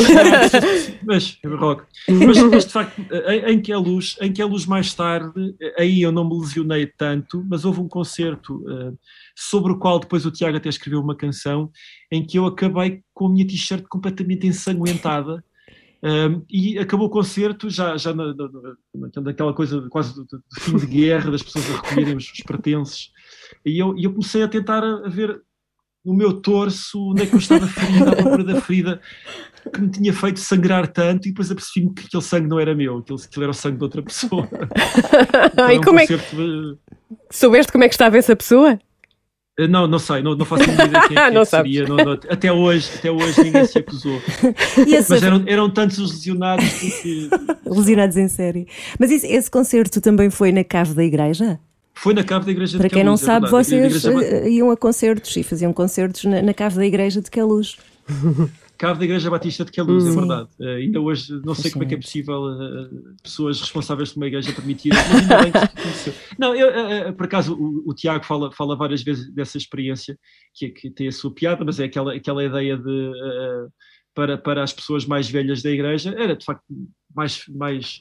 [1.03, 1.83] mas, rock.
[2.07, 5.55] Mas, mas, de facto, em, em que a luz, em que a luz mais tarde,
[5.79, 8.91] aí eu não me lesionei tanto, mas houve um concerto eh,
[9.35, 11.71] sobre o qual depois o Tiago até escreveu uma canção,
[12.11, 15.43] em que eu acabei com a minha t-shirt completamente ensanguentada.
[16.05, 18.49] Um, e acabou o concerto já, já na, na,
[18.93, 22.39] na- naquela coisa quase do, do fim de guerra, das pessoas a recolherem os, os
[22.45, 23.09] pertences.
[23.65, 25.41] E eu, eu comecei a tentar a, ver
[26.03, 28.99] no meu torso onde é que eu estava ferida, à procura da ferida
[29.73, 32.97] que me tinha feito sangrar tanto, e depois apercebi-me que aquele sangue não era meu,
[32.97, 34.49] aquele, aquele era o sangue de outra pessoa.
[35.53, 36.79] Então, e como é que concerto,
[37.31, 38.77] soubeste como é que estava essa pessoa?
[39.59, 41.87] Eh, Não, não sei, não, não faço ideia quem, quem é que seria.
[41.87, 44.21] não- não- até, hoje, até hoje ninguém se acusou.
[44.87, 47.29] Esse, Mas eram, eram tantos os lesionados que
[47.65, 48.67] lesionados em série.
[48.99, 51.59] Mas isso- esse concerto também foi na cave da igreja?
[51.95, 53.45] foi na cave da igreja Para de quem não Queluz, é sabe.
[53.45, 57.21] Da vocês igreja- eh, iam a concertos e faziam concertos na, na cave da igreja
[57.21, 57.77] de Queluz.
[58.77, 60.15] Cave da Igreja Batista de Queluz, é Sim.
[60.17, 60.49] verdade.
[60.59, 62.89] Eh, ainda hoje não sei como é que é possível eh,
[63.21, 66.13] pessoas responsáveis por uma igreja permitirem, mas ainda bem que isto aconteceu.
[66.37, 70.17] Não, eu, eh, por acaso o, o Tiago fala, fala várias vezes dessa experiência,
[70.53, 73.11] que, que tem a sua piada, mas é aquela, aquela ideia de
[74.13, 76.63] para, para as pessoas mais velhas da igreja, era de facto
[77.15, 77.99] mais, mais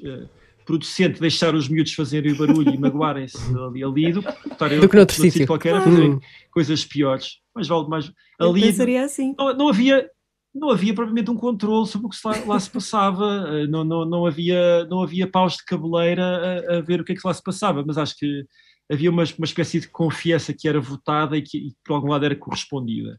[0.65, 4.89] producente deixar os miúdos fazerem o barulho e magoarem-se ali, ali do que estarem Do
[4.89, 5.47] que noutro sítio.
[5.47, 6.21] qualquer a fazerem Hum.
[6.51, 7.39] coisas piores.
[7.55, 9.35] Mais vale mais Eu ali pensaria assim.
[9.39, 10.09] não, não havia
[10.55, 14.05] não havia propriamente um controle sobre o que lá, lá se passava, eh, não, não,
[14.05, 16.23] não, havia, não havia paus de cabeleira
[16.69, 18.45] a, a ver o que é que lá se passava, mas acho que
[18.91, 22.09] havia uma, uma espécie de confiança que era votada e que, e que por algum
[22.11, 23.17] lado era correspondida.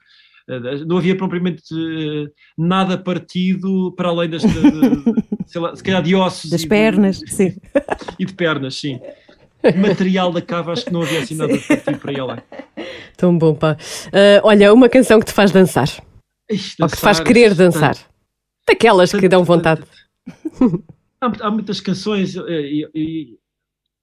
[0.47, 2.27] Eh, Não havia propriamente eh,
[2.57, 5.13] nada partido para além das, de, de-
[5.47, 7.55] sei lá, se calhar de ossos Das e de- pernas, sim.
[8.19, 8.99] e de pernas, sim.
[9.77, 12.43] Material da cava, acho que não havia assim nada partido para ir lá.
[13.15, 13.77] Tão bom, pá.
[14.11, 15.87] Ah, olha, uma canção que te faz dançar.
[16.53, 17.97] Ixi, Ou que te faz dançar, querer tanto- dançar.
[18.67, 19.83] Daquelas que dão vontade.
[21.21, 23.37] Há, há muitas canções, eh, e, e-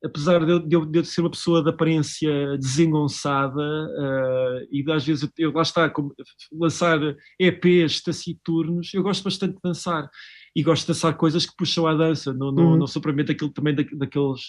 [0.03, 4.91] apesar de eu, de eu- de eu ser uma pessoa de aparência desengonçada, eh, e
[4.91, 6.15] às vezes eu lá está, como,
[6.51, 6.99] lançar
[7.39, 10.09] EPs taciturnos, eu gosto bastante de dançar.
[10.57, 12.77] E gosto de dançar coisas que puxam à dança, não, não, Uhum.
[12.79, 14.41] não sou propriamente também da, daqueles,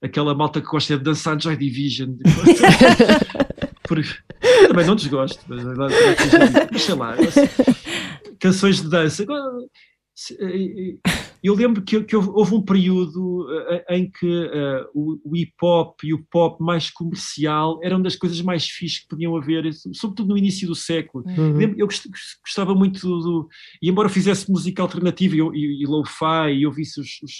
[0.00, 2.14] aquela malta que gosta de dançar Joy Division.
[3.90, 5.64] Por- também não desgosto, mas,
[6.72, 7.16] mas sei lá,
[8.38, 9.22] canções de dança.
[9.24, 9.42] Agora,
[10.38, 15.36] eh, eh, Eu lembro que, que houve, um período eh, em que eh, o, o
[15.36, 19.64] hip hop e o pop mais comercial eram das coisas mais fixes que podiam haver,
[19.94, 21.24] sobretudo no início do século.
[21.26, 21.60] Uhum.
[21.78, 22.06] Eu gost-
[22.44, 23.48] gostava muito do.
[23.82, 27.32] e embora eu fizesse música alternativa e, e, e lo-fi e ouvisse os, os,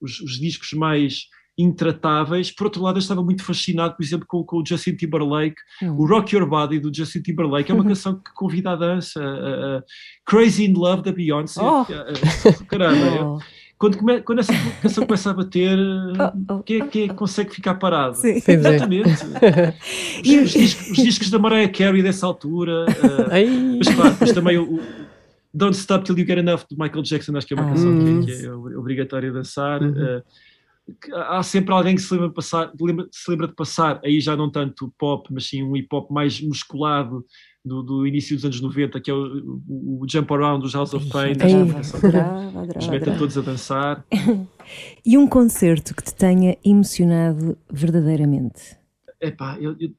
[0.00, 1.24] os- os discos mais
[1.58, 5.56] intratáveis, por outro lado eu estava muito fascinado, por exemplo, com, com o Justin Timberlake,
[5.82, 9.78] o Rock Your Body do Justin Timberlake, é uma canção que convida à dança, a-
[9.78, 9.82] a-
[10.24, 11.80] Crazy in Love da Beyoncé, Oh.
[11.82, 13.38] a- caramba, Oh,
[13.76, 14.52] quando, come- quando essa
[14.82, 15.76] canção começa a bater,
[16.48, 16.62] Oh, oh.
[16.62, 18.16] quem, é, que consegue ficar parado?
[18.16, 18.40] sim.
[18.46, 18.52] É.
[18.52, 19.10] Exatamente.
[20.24, 23.76] E- os, os discos, os discos da Mariah Carey dessa altura, eh, Ai.
[23.78, 24.80] mas claro, mas também o, o
[25.52, 27.98] Don't Stop Till You Get Enough de Michael Jackson, acho que é uma Ah, canção
[28.24, 29.82] que, que é obrigatória dançar.
[29.82, 30.20] Uhum.
[31.12, 32.72] Há sempre alguém que se lembra, de passar,
[33.12, 36.40] se lembra de passar, aí já não tanto pop, mas sim um hip hop mais
[36.40, 37.24] musculado
[37.64, 40.94] do, do início dos anos 90, que é o, o- o Jump Around dos House
[40.94, 41.44] of Pain, Ai.
[41.44, 43.18] acho que é uma canção que Adorava, nos adorava, mete a adorava.
[43.18, 44.04] todos a dançar.
[45.04, 48.76] E um concerto que te tenha emocionado verdadeiramente?
[49.18, 49.90] Epá, eu, eu,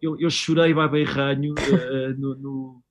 [0.00, 2.81] eu, eu, chorei bem ranho eh, no, no,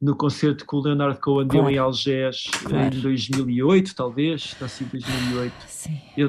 [0.00, 1.74] no concerto que o Leonard Cohen deu Claro.
[1.74, 2.96] em Algés eh, Claro.
[2.96, 5.52] em 2008, talvez, está assim 2008.
[5.68, 5.98] Sim.
[6.16, 6.28] Eu,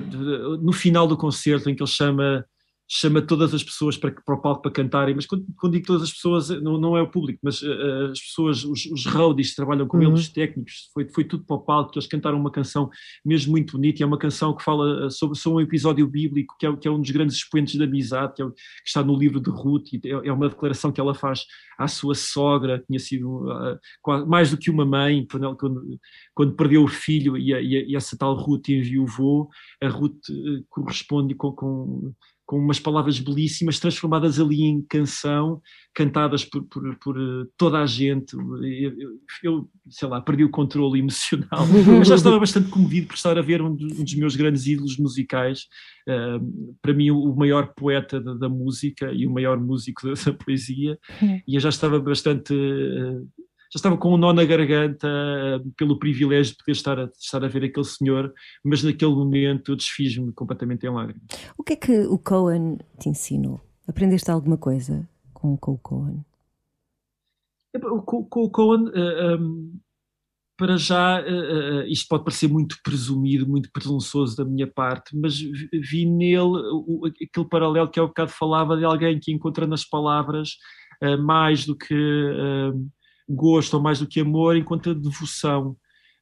[0.58, 2.46] no final do concerto em que ele chama
[2.90, 6.04] chama todas as pessoas para, para o palco para cantarem, mas quando, quando digo todas
[6.04, 9.56] as pessoas, não, não é o público, mas eh, as pessoas, os, os roadies que
[9.58, 10.04] trabalham com Uhum.
[10.04, 12.90] ele, os técnicos, foi, foi tudo para o palco, eles cantaram uma canção
[13.26, 16.56] mesmo muito bonita, e é uma canção que fala eh, sobre, sobre um episódio bíblico,
[16.58, 19.04] que é, que é um dos grandes expoentes da amizade, que, é, o- que está
[19.04, 21.42] no livro de Ruth, e é, é uma declaração que ela faz
[21.78, 23.46] à sua sogra, que tinha sido
[24.02, 26.00] qua- mais do que uma mãe, quando, ela- quando,
[26.34, 29.50] quando perdeu o filho e, a- e a- e essa tal Ruth enviou,
[29.84, 32.14] a Ruth eh, corresponde com, com,
[32.48, 35.62] com umas palavras belíssimas transformadas ali em canção,
[35.94, 38.34] cantadas por, por, por, eh, toda a gente.
[38.36, 38.94] Eu,
[39.44, 41.68] eu- sei lá, perdi o controle emocional,
[42.00, 45.66] mas já estava bastante comovido por estar a ver um dos, meus grandes ídolos musicais,
[46.08, 46.40] eh,
[46.82, 50.98] para mim o maior poeta da, da música e o maior músico da, da poesia,
[51.46, 53.22] e eu já estava bastante eh,
[53.72, 57.44] já estava com um nó na garganta eh, pelo privilégio de poder estar a, estar
[57.44, 61.24] a ver aquele senhor, mas naquele momento eu desfiz-me completamente em lágrimas.
[61.58, 63.62] O que é que o Cohen te ensinou?
[63.88, 66.26] Aprendeste alguma coisa com, com o Cohen?
[68.06, 69.80] Com, com o Cohen, uh, um,
[70.58, 75.38] para já, uh, uh, isto pode parecer muito presumido, muito presunçoso da minha parte, mas
[75.38, 79.84] vi, vi nele o, aquele paralelo que há bocado falava de alguém que encontra nas
[79.84, 80.56] palavras
[81.20, 81.94] mais do que
[83.28, 85.76] gosto ou mais do que amor, encontra devoção.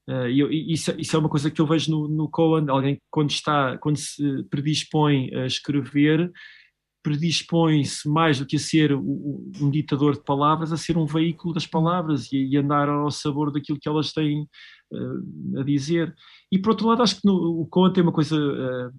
[0.08, 3.02] Uh, e, isso, isso, é uma coisa que eu vejo no, no Cohen, alguém que
[3.10, 6.32] quando está, quando se predispõe a escrever,
[7.06, 11.68] predispõe-se mais do que a ser um ditador de palavras, a ser um veículo das
[11.68, 14.42] palavras e, e andar ao sabor daquilo que elas têm
[14.92, 16.14] uh, a dizer.
[16.52, 18.92] E por outro lado, acho que no, o Cohen tem uma coisa uh,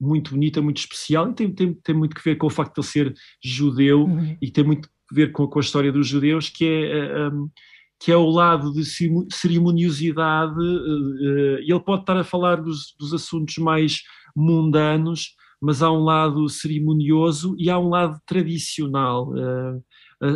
[0.00, 2.80] muito bonita, muito especial, e tem, tem, tem, muito que ver com o facto de
[2.80, 4.36] ele ser judeu uhum.
[4.42, 7.28] e tem muito ver com, com, a história dos judeus, que é.
[7.28, 7.48] Um,
[8.04, 8.82] que é o lado de
[9.30, 14.00] cerimoniosidade, e ele pode estar a falar dos, dos assuntos mais
[14.34, 19.32] mundanos, mas há um lado cerimonioso e há um lado tradicional.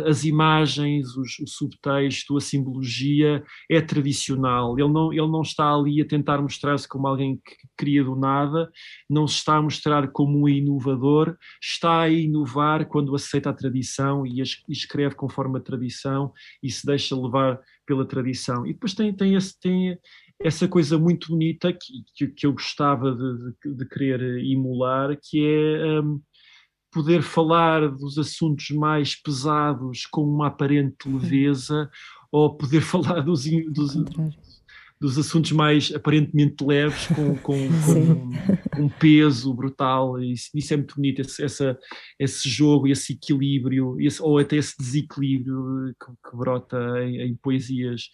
[0.05, 4.77] As imagens, os, o subtexto, a simbologia é tradicional.
[4.77, 8.69] Ele não, ele não está ali a tentar mostrar-se como alguém que cria do nada,
[9.09, 14.25] não se está a mostrar como um inovador, está a inovar quando aceita a tradição
[14.25, 18.65] e escreve conforme a tradição e se deixa levar pela tradição.
[18.67, 19.97] E depois tem, tem, esse, tem
[20.41, 26.01] essa coisa muito bonita que, que, eu gostava de, de, de, querer emular, que é
[26.01, 26.21] um,
[26.91, 31.89] poder falar dos assuntos mais pesados com uma aparente leveza,
[32.31, 33.95] ou poder falar dos, dos,
[34.99, 37.57] dos assuntos mais aparentemente leves com, com,
[38.73, 40.21] com um peso brutal.
[40.21, 41.77] Isso, isso é muito bonito, esse, essa,
[42.19, 48.09] esse jogo, esse equilíbrio, esse, ou até esse desequilíbrio que, que brota em, em poesias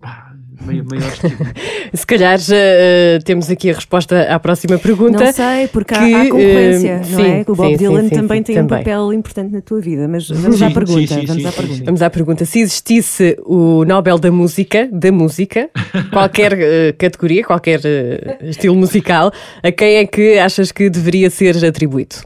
[1.92, 5.24] Se calhar já uh, temos aqui a resposta à próxima pergunta.
[5.24, 7.44] Não sei, porque que, há, há concorrência, uh, não sim, é?
[7.46, 8.78] O Bob sim, Dylan sim, também tem também.
[8.78, 11.14] um papel importante na tua vida, mas vamos à pergunta.
[11.26, 11.84] vamos, à pergunta.
[11.84, 12.44] vamos à pergunta.
[12.44, 15.70] Se existisse o Nobel da Música, da música,
[16.12, 17.80] qualquer uh, categoria, qualquer
[18.42, 19.32] estilo musical,
[19.62, 22.16] a quem é que achas que deveria ser atribuído?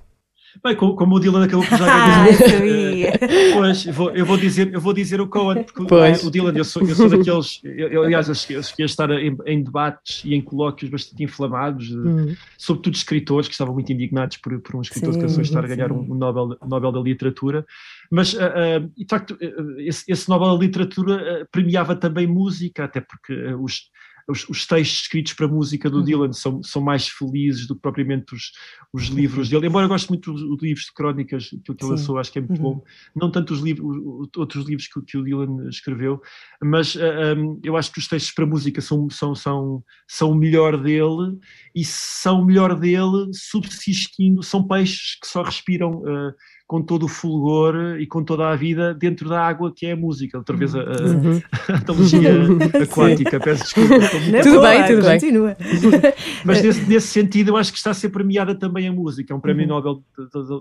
[0.63, 3.15] Bem, como, como o Dylan acabou por já ganhar.
[3.15, 6.23] Ah, pois, vou, eu, vou dizer, eu vou dizer o Cohen, porque pois.
[6.23, 7.61] o Dylan, eu sou, eu sou daqueles.
[7.65, 12.35] Eu, aliás, eu cheguei a estar em, em, debates e em colóquios bastante inflamados, hum.
[12.59, 15.69] sobretudo escritores que estavam muito indignados por, por um escritor sim, que acabou estar a
[15.69, 17.65] ganhar um, um Nobel, Nobel da Literatura.
[18.11, 23.01] Mas, uh, uh, de facto, uh, esse, esse, Nobel da Literatura premiava também música, até
[23.01, 23.89] porque os
[24.31, 26.05] os, os, textos escritos para música do uhum.
[26.05, 28.53] Dylan são, são mais felizes do que propriamente os,
[28.93, 31.91] os livros dele, embora eu goste muito dos, dos livros de crónicas que, que ele
[31.91, 32.75] lançou, acho que é muito uhum.
[32.77, 33.97] bom, não tanto os livros,
[34.37, 36.21] outros livros que, que o Dylan escreveu,
[36.63, 40.31] mas uh, ah, um, eu acho que os textos para música são, são, são, são
[40.31, 41.39] o melhor dele
[41.75, 46.35] e são o melhor dele subsistindo, são peixes que só respiram uh,
[46.71, 49.97] com todo o fulgor e com toda a vida dentro da água que é a
[49.97, 50.39] música.
[50.39, 51.43] Outra vez a, a, uhum.
[51.69, 52.31] a analogia
[52.81, 53.97] aquática, peço desculpa.
[53.99, 55.19] Muito tudo bem, tudo bem.
[55.19, 55.57] Continua.
[56.47, 59.35] Mas nesse, nesse, sentido eu acho que está a ser premiada também a música.
[59.35, 59.83] É um prémio uhum.
[59.83, 60.05] Nobel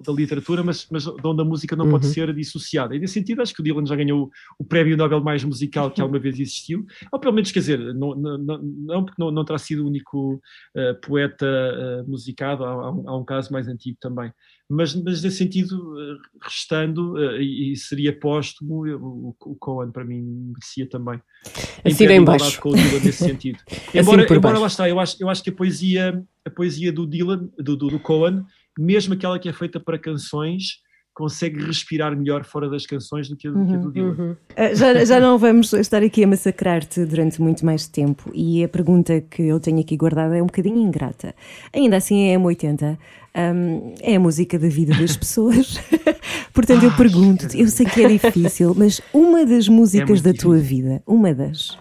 [0.03, 1.91] da literatura, mas, mas onde a música não uhum.
[1.91, 2.95] pode ser dissociada.
[2.95, 6.01] E nesse sentido acho que o Dylan já ganhou o prémio Nobel mais musical que
[6.01, 6.87] alguma vez existiu.
[7.11, 10.41] Ou pelo menos, quer dizer, não, não, não porque não, não terá sido o único
[10.75, 14.33] uh, poeta uh, musicado, há, há, um, há um caso mais antigo também
[14.69, 20.21] mas, mas nesse sentido, eh, restando, uh, e, seria póstumo, o, o Cohen para mim
[20.53, 21.19] merecia também.
[21.83, 22.61] Assim em baixo.
[22.61, 23.57] Com o Dylan nesse sentido.
[23.93, 27.07] Embora, assim embora lá está, eu acho, eu acho que a poesia, a poesia do
[27.07, 28.45] Dylan, do, do, do Cohen,
[28.77, 30.81] mesmo aquela que é feita para canções,
[31.19, 34.15] consegue respirar melhor fora das canções do que a, uhum, que a do uhum, Dylan.
[34.17, 34.31] Uhum.
[34.31, 38.69] Uh, já, já não vamos estar aqui a massacrar-te durante muito mais tempo e a
[38.69, 41.35] pergunta que eu tenho aqui guardada é um bocadinho ingrata.
[41.73, 42.97] Ainda assim é M80,
[43.35, 45.77] um, é a música da vida das pessoas.
[46.53, 50.57] Portanto, eu pergunto-te, eu sei que é difícil, mas uma das músicas é da tua
[50.57, 51.77] vida, uma das.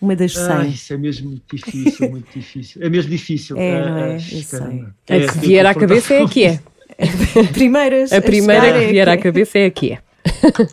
[0.00, 0.44] Uma das 100.
[0.44, 2.82] Ah, isso é mesmo muito difícil, muito difícil.
[2.82, 3.56] É mesmo difícil.
[3.58, 4.02] É, não é?
[4.02, 4.84] Ah, eu sei.
[5.08, 6.60] É, a que vier à cabeça é a que é.
[7.52, 8.12] Primeiras.
[8.12, 9.98] A primeira que vier à cabeça é a que é.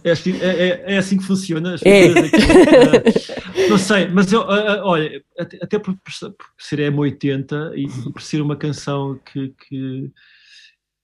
[0.03, 1.75] É assim, é, é, é assim que funciona.
[1.83, 2.05] É.
[2.05, 6.11] Aqui, uh, não sei, mas eu, uh, olha, até, até por, por
[6.57, 10.11] ser M80 e por ser uma canção que, que,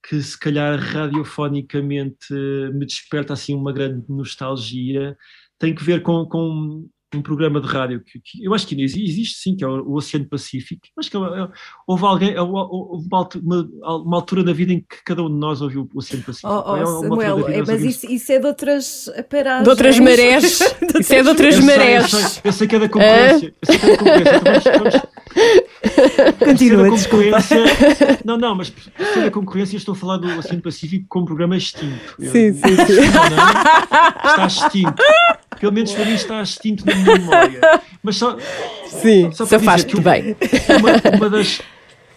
[0.08, 2.34] que se calhar radiofonicamente
[2.74, 5.18] me desperta assim uma grande nostalgia,
[5.60, 6.88] tem que ver com, com
[7.18, 9.68] um programa de rádio que, que eu acho que ainda existe, existe sim, que é
[9.68, 10.82] o, o Oceano Pacífico.
[10.98, 11.48] Acho que é- é-
[11.88, 15.62] houve alguém, houve uma, uma- uma altura na vida em que cada um de nós
[15.62, 16.52] ouviu o Oceano Pacífico.
[16.52, 19.64] Oh, oh, É da Samuel, é, mas isso, isso é de outras paragens.
[19.64, 20.60] De outras marés.
[21.00, 22.12] Isso é de outras eu sei, eu marés.
[22.12, 23.56] sei, eu sei que é da concorrência.
[23.62, 24.34] Eu sei que é da concorrência.
[24.34, 25.13] Então vamos- vamos-
[26.44, 27.42] Continua, desculpa.
[27.42, 28.72] concorrência- Não, não, mas
[29.14, 32.16] ser da concorrência, estou a falar do Oceano Pacífico como programa extinto.
[32.20, 33.02] Eu- Sim, sim, sim.
[33.02, 35.04] Não, está extinto.
[35.60, 37.60] Pelo menos para mim está extinto na minha memória.
[38.02, 38.38] Mas só,
[38.88, 39.50] Sim, Só que
[40.00, 40.36] o- bem.
[40.80, 41.62] uma, uma das.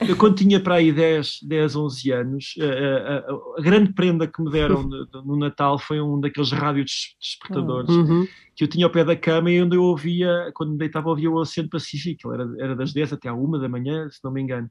[0.00, 4.26] Eu, quando tinha para aí 10, 10 11 anos, a, a- a- a grande prenda
[4.26, 8.26] que me deram no, no Natal foi um daqueles rádios despertadores Uhum.
[8.54, 11.30] que eu tinha ao pé da cama e onde eu ouvia, quando me deitava, ouvia
[11.30, 12.30] o Oceano Pacífico.
[12.32, 14.70] Era, era das 10 até à 1 da manhã, se não me engano.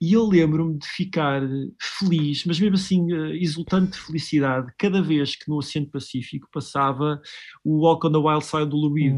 [0.00, 1.42] E eu lembro-me de ficar
[1.98, 7.20] feliz, mas mesmo assim eh, exultante de felicidade, cada vez que no Oceano Pacífico passava
[7.64, 9.16] o Walk on the Wild Side do Lou Reed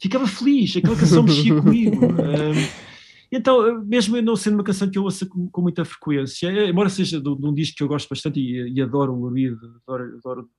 [0.00, 2.00] ficava feliz, aquela canção mexia comigo.
[2.12, 2.91] Um,
[3.32, 6.90] então, mesmo não sendo uma canção que eu ouço com, com muita frequência, eh, embora
[6.90, 9.56] seja de, de um disco que eu gosto bastante e, e adoro o Lou Reed,
[9.86, 10.50] adoro, adoro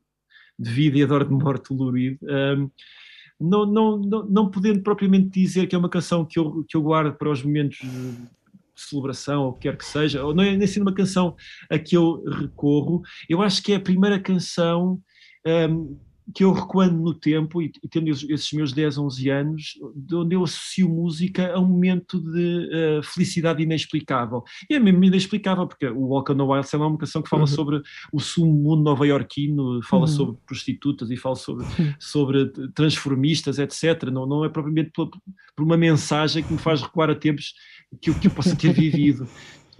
[0.58, 2.70] de vida e adoro de morte o Lou Reed, um,
[3.40, 6.82] não, não, não, não podendo propriamente dizer que é uma canção que eu, que eu
[6.82, 8.18] guardo para os momentos de
[8.76, 11.36] celebração ou o que quer que seja, ou não é nem sendo uma canção
[11.70, 15.00] a que eu recorro, eu acho que é a primeira canção
[15.46, 16.00] um,
[16.34, 20.44] que eu recuando no tempo e, tendo esses, meus 10, 11 anos, de onde eu
[20.44, 24.44] associo música a um momento de eh, felicidade inexplicável.
[24.70, 27.48] E é mesmo inexplicável, porque o Walk on the Wild é uma canção que fala
[27.48, 31.66] sobre o submundo nova-iorquino, fala sobre prostitutas e fala sobre,
[32.00, 34.10] sobre transformistas, etc.
[34.12, 35.10] Não, não é propriamente por,
[35.56, 37.54] por uma mensagem que me faz recuar a tempos
[38.02, 39.28] que que eu possa ter vivido.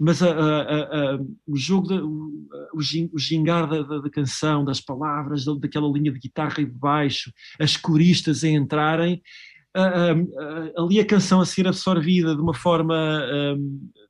[0.04, 4.10] Mas a- a- a- o jogo, da- o, o gin- o gingar da, da- da
[4.10, 9.22] canção, das palavras, da- daquela linha de guitarra e de baixo, as coristas a entrarem,
[9.74, 12.94] a- a- a- ali a canção a ser absorvida de uma forma,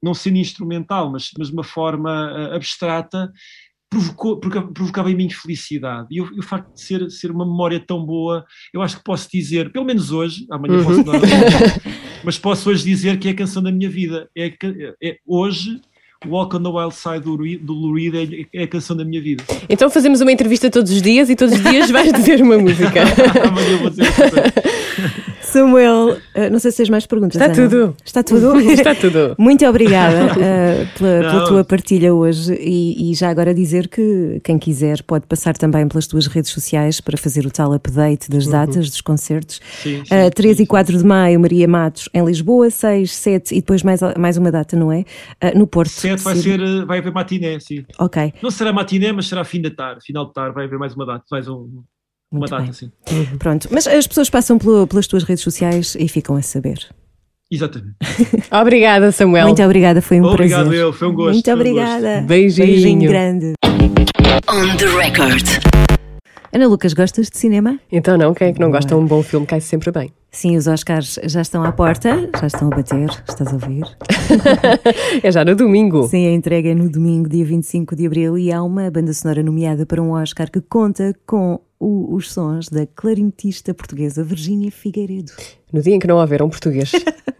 [0.02, 3.32] não sendo instrumental, mas, mas de uma forma abstrata,
[3.88, 6.08] provocou, provoca- provocava em mim felicidade.
[6.10, 9.04] E o, e o facto de ser, ser uma memória tão boa, eu acho que
[9.04, 11.12] posso dizer, pelo menos hoje, amanhã posso dar,
[12.24, 14.28] mas posso hoje dizer que é a canção da minha vida.
[14.36, 14.52] É,
[15.02, 15.80] é hoje.
[16.26, 19.44] Walk on the Wild Side do, Lou Reed é, é a canção da minha vida.
[19.68, 23.02] Então fazemos uma entrevista todos os dias e todos os dias vais dizer uma música.
[23.46, 24.06] Amanhã eu vou dizer.
[25.54, 27.40] Samuel, eh, não sei se tens mais perguntas.
[27.40, 27.54] Está Ana.
[27.54, 27.96] tudo.
[28.04, 28.58] Está tudo?
[28.70, 29.36] Está tudo.
[29.38, 34.58] Muito obrigada eh, pela, pela tua partilha hoje e, e já agora dizer que quem
[34.58, 38.90] quiser pode passar também pelas tuas redes sociais para fazer o tal update das datas
[38.90, 39.60] dos concertos.
[39.82, 40.66] Sim, sim, Uh, sim, 3 e sim.
[40.66, 44.76] 4 de maio, Maria Matos em Lisboa, 6, 7 e depois mais, mais uma data,
[44.76, 45.00] não é?
[45.42, 45.90] Uh, no Porto.
[45.90, 47.84] 7 vai ser, eh, vai haver matiné, sim.
[47.98, 50.94] Ok, Não será matiné, mas será fim da tarde, final de tarde, vai haver mais
[50.94, 51.82] uma data, mais um,
[52.38, 52.90] uma data, sim.
[53.38, 53.68] pronto.
[53.70, 56.78] Mas as pessoas passam pelo- pelas tuas redes sociais e ficam a saber.
[57.50, 57.94] Exatamente.
[58.50, 59.46] Obrigada, Samuel.
[59.46, 60.80] Muito obrigada, foi um Obrigado, prazer.
[60.80, 61.32] eu, foi um gosto.
[61.34, 61.70] Muito foi um gosto.
[61.70, 62.20] obrigada.
[62.26, 62.66] Beijinho.
[62.66, 63.52] Beijinho grande.
[64.48, 65.44] On the record.
[66.52, 67.80] Ana Lucas, gostas de cinema?
[67.90, 70.12] Então não, quem é que não gosta de um bom filme cai sempre bem.
[70.30, 73.84] Sim, os Oscars já estão à porta, já estão a bater, estás a ouvir?
[75.22, 76.06] É já no domingo.
[76.08, 79.42] Sim, a entrega é no domingo, dia 25 de abril, e há uma banda sonora
[79.42, 85.32] nomeada para um Oscar que conta com o- os sons da clarinetista portuguesa Virgínia Figueiredo.
[85.74, 86.92] No dia em que não houver um português,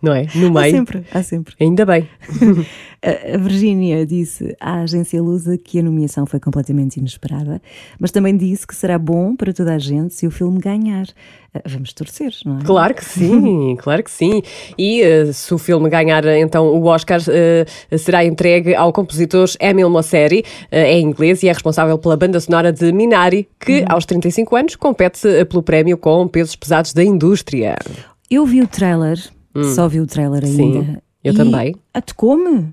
[0.03, 0.27] não é?
[0.35, 0.77] No Há meio.
[0.77, 1.55] sempre, há sempre.
[1.61, 2.09] Ainda bem.
[3.01, 7.61] A a Virgínia disse à agência Lusa que a nomeação foi completamente inesperada,
[8.01, 11.05] mas também disse que será bom para toda a gente se o filme ganhar.
[11.53, 12.63] Ah, Vamos torcer, não é?
[12.65, 14.43] Claro que sim, claro que sim.
[14.79, 17.67] E eh, se o filme ganhar então o Oscar, eh,
[17.99, 22.73] será entregue ao compositor Emil Mosseri, eh, é inglês e é responsável pela banda sonora
[22.73, 27.77] de Minari, que aos 35 anos compete pelo prémio com pesos pesados da indústria.
[28.31, 29.19] Eu vi o trailer,
[29.55, 29.65] hum.
[29.75, 30.85] só vi o trailer ainda.
[30.85, 31.75] Sim, eu também.
[31.93, 32.73] Ah, Atacou-me.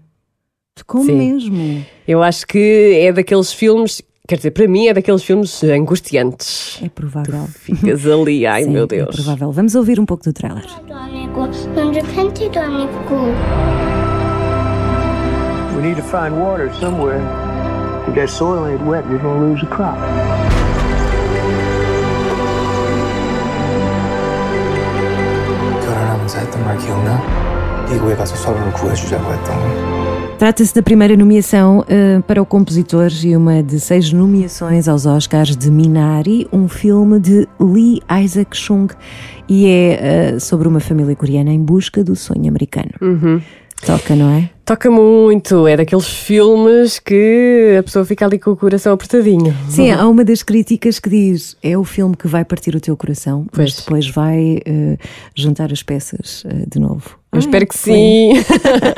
[0.75, 1.17] Tocou Sim.
[1.17, 1.85] mesmo.
[2.07, 6.79] Eu acho que é daqueles filmes, quer dizer, para mim é daqueles filmes angustiantes.
[6.81, 7.47] É provável.
[7.53, 9.09] Tu ficas ali, ai Sim, meu é Deus.
[9.09, 9.51] É provável.
[9.51, 10.65] Vamos ouvir um pouco do trailer.
[15.75, 17.19] We need to find water somewhere.
[18.07, 19.97] If that soil ain't wet, you're gonna lose the crop.
[26.30, 27.20] 결혼하면서 했던 말 기억나?
[27.90, 30.36] 미국에 가서 서로를 구해주자고 했던 거.
[30.38, 35.56] Trata-se da primeira nomeação eh, para o compositor e uma de seis nomeações aos Oscars
[35.56, 38.88] de Minari, um filme de Lee Isaac Chung
[39.48, 42.92] e é eh, sobre uma família coreana em busca do sonho americano.
[43.85, 44.49] Toca, não é?
[44.63, 49.53] Toca muito, é daqueles filmes que a pessoa fica ali com o coração apertadinho.
[49.69, 52.95] Sim, há uma das críticas que diz é o filme que vai partir o teu
[52.95, 53.75] coração, mas Pois.
[53.75, 54.97] depois vai eh,
[55.35, 57.17] juntar as peças eh, de novo.
[57.33, 58.35] Eu espero que bem.
[58.35, 58.45] sim.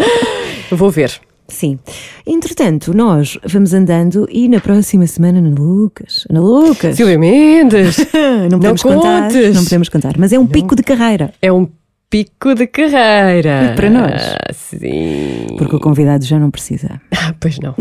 [0.75, 1.19] Vou ver.
[1.47, 1.77] Sim.
[2.25, 7.97] Entretanto, nós vamos andando e na próxima semana, Ana Lucas, Ana Lucas, Silvia Mendes,
[8.49, 9.55] não podemos contar, contes.
[9.55, 11.67] não podemos contar, mas é um pico de carreira, é um
[12.13, 13.71] pico de carreira.
[13.71, 14.21] E para nós?
[14.51, 15.47] Sim.
[15.57, 17.01] porque o convidado já não precisa.
[17.25, 17.73] Ah, pois não.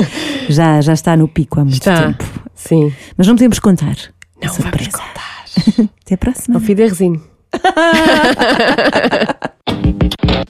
[0.48, 2.06] Já, já está no pico há muito Está.
[2.06, 2.24] tempo.
[2.54, 2.92] Sim.
[3.16, 3.96] Mas não podemos contar.
[4.40, 4.90] Não Surpresa.
[4.92, 5.88] vamos contar.
[6.04, 6.56] Até a próxima.
[6.56, 7.20] Ao fiderzinho.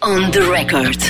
[0.02, 1.00] On the record.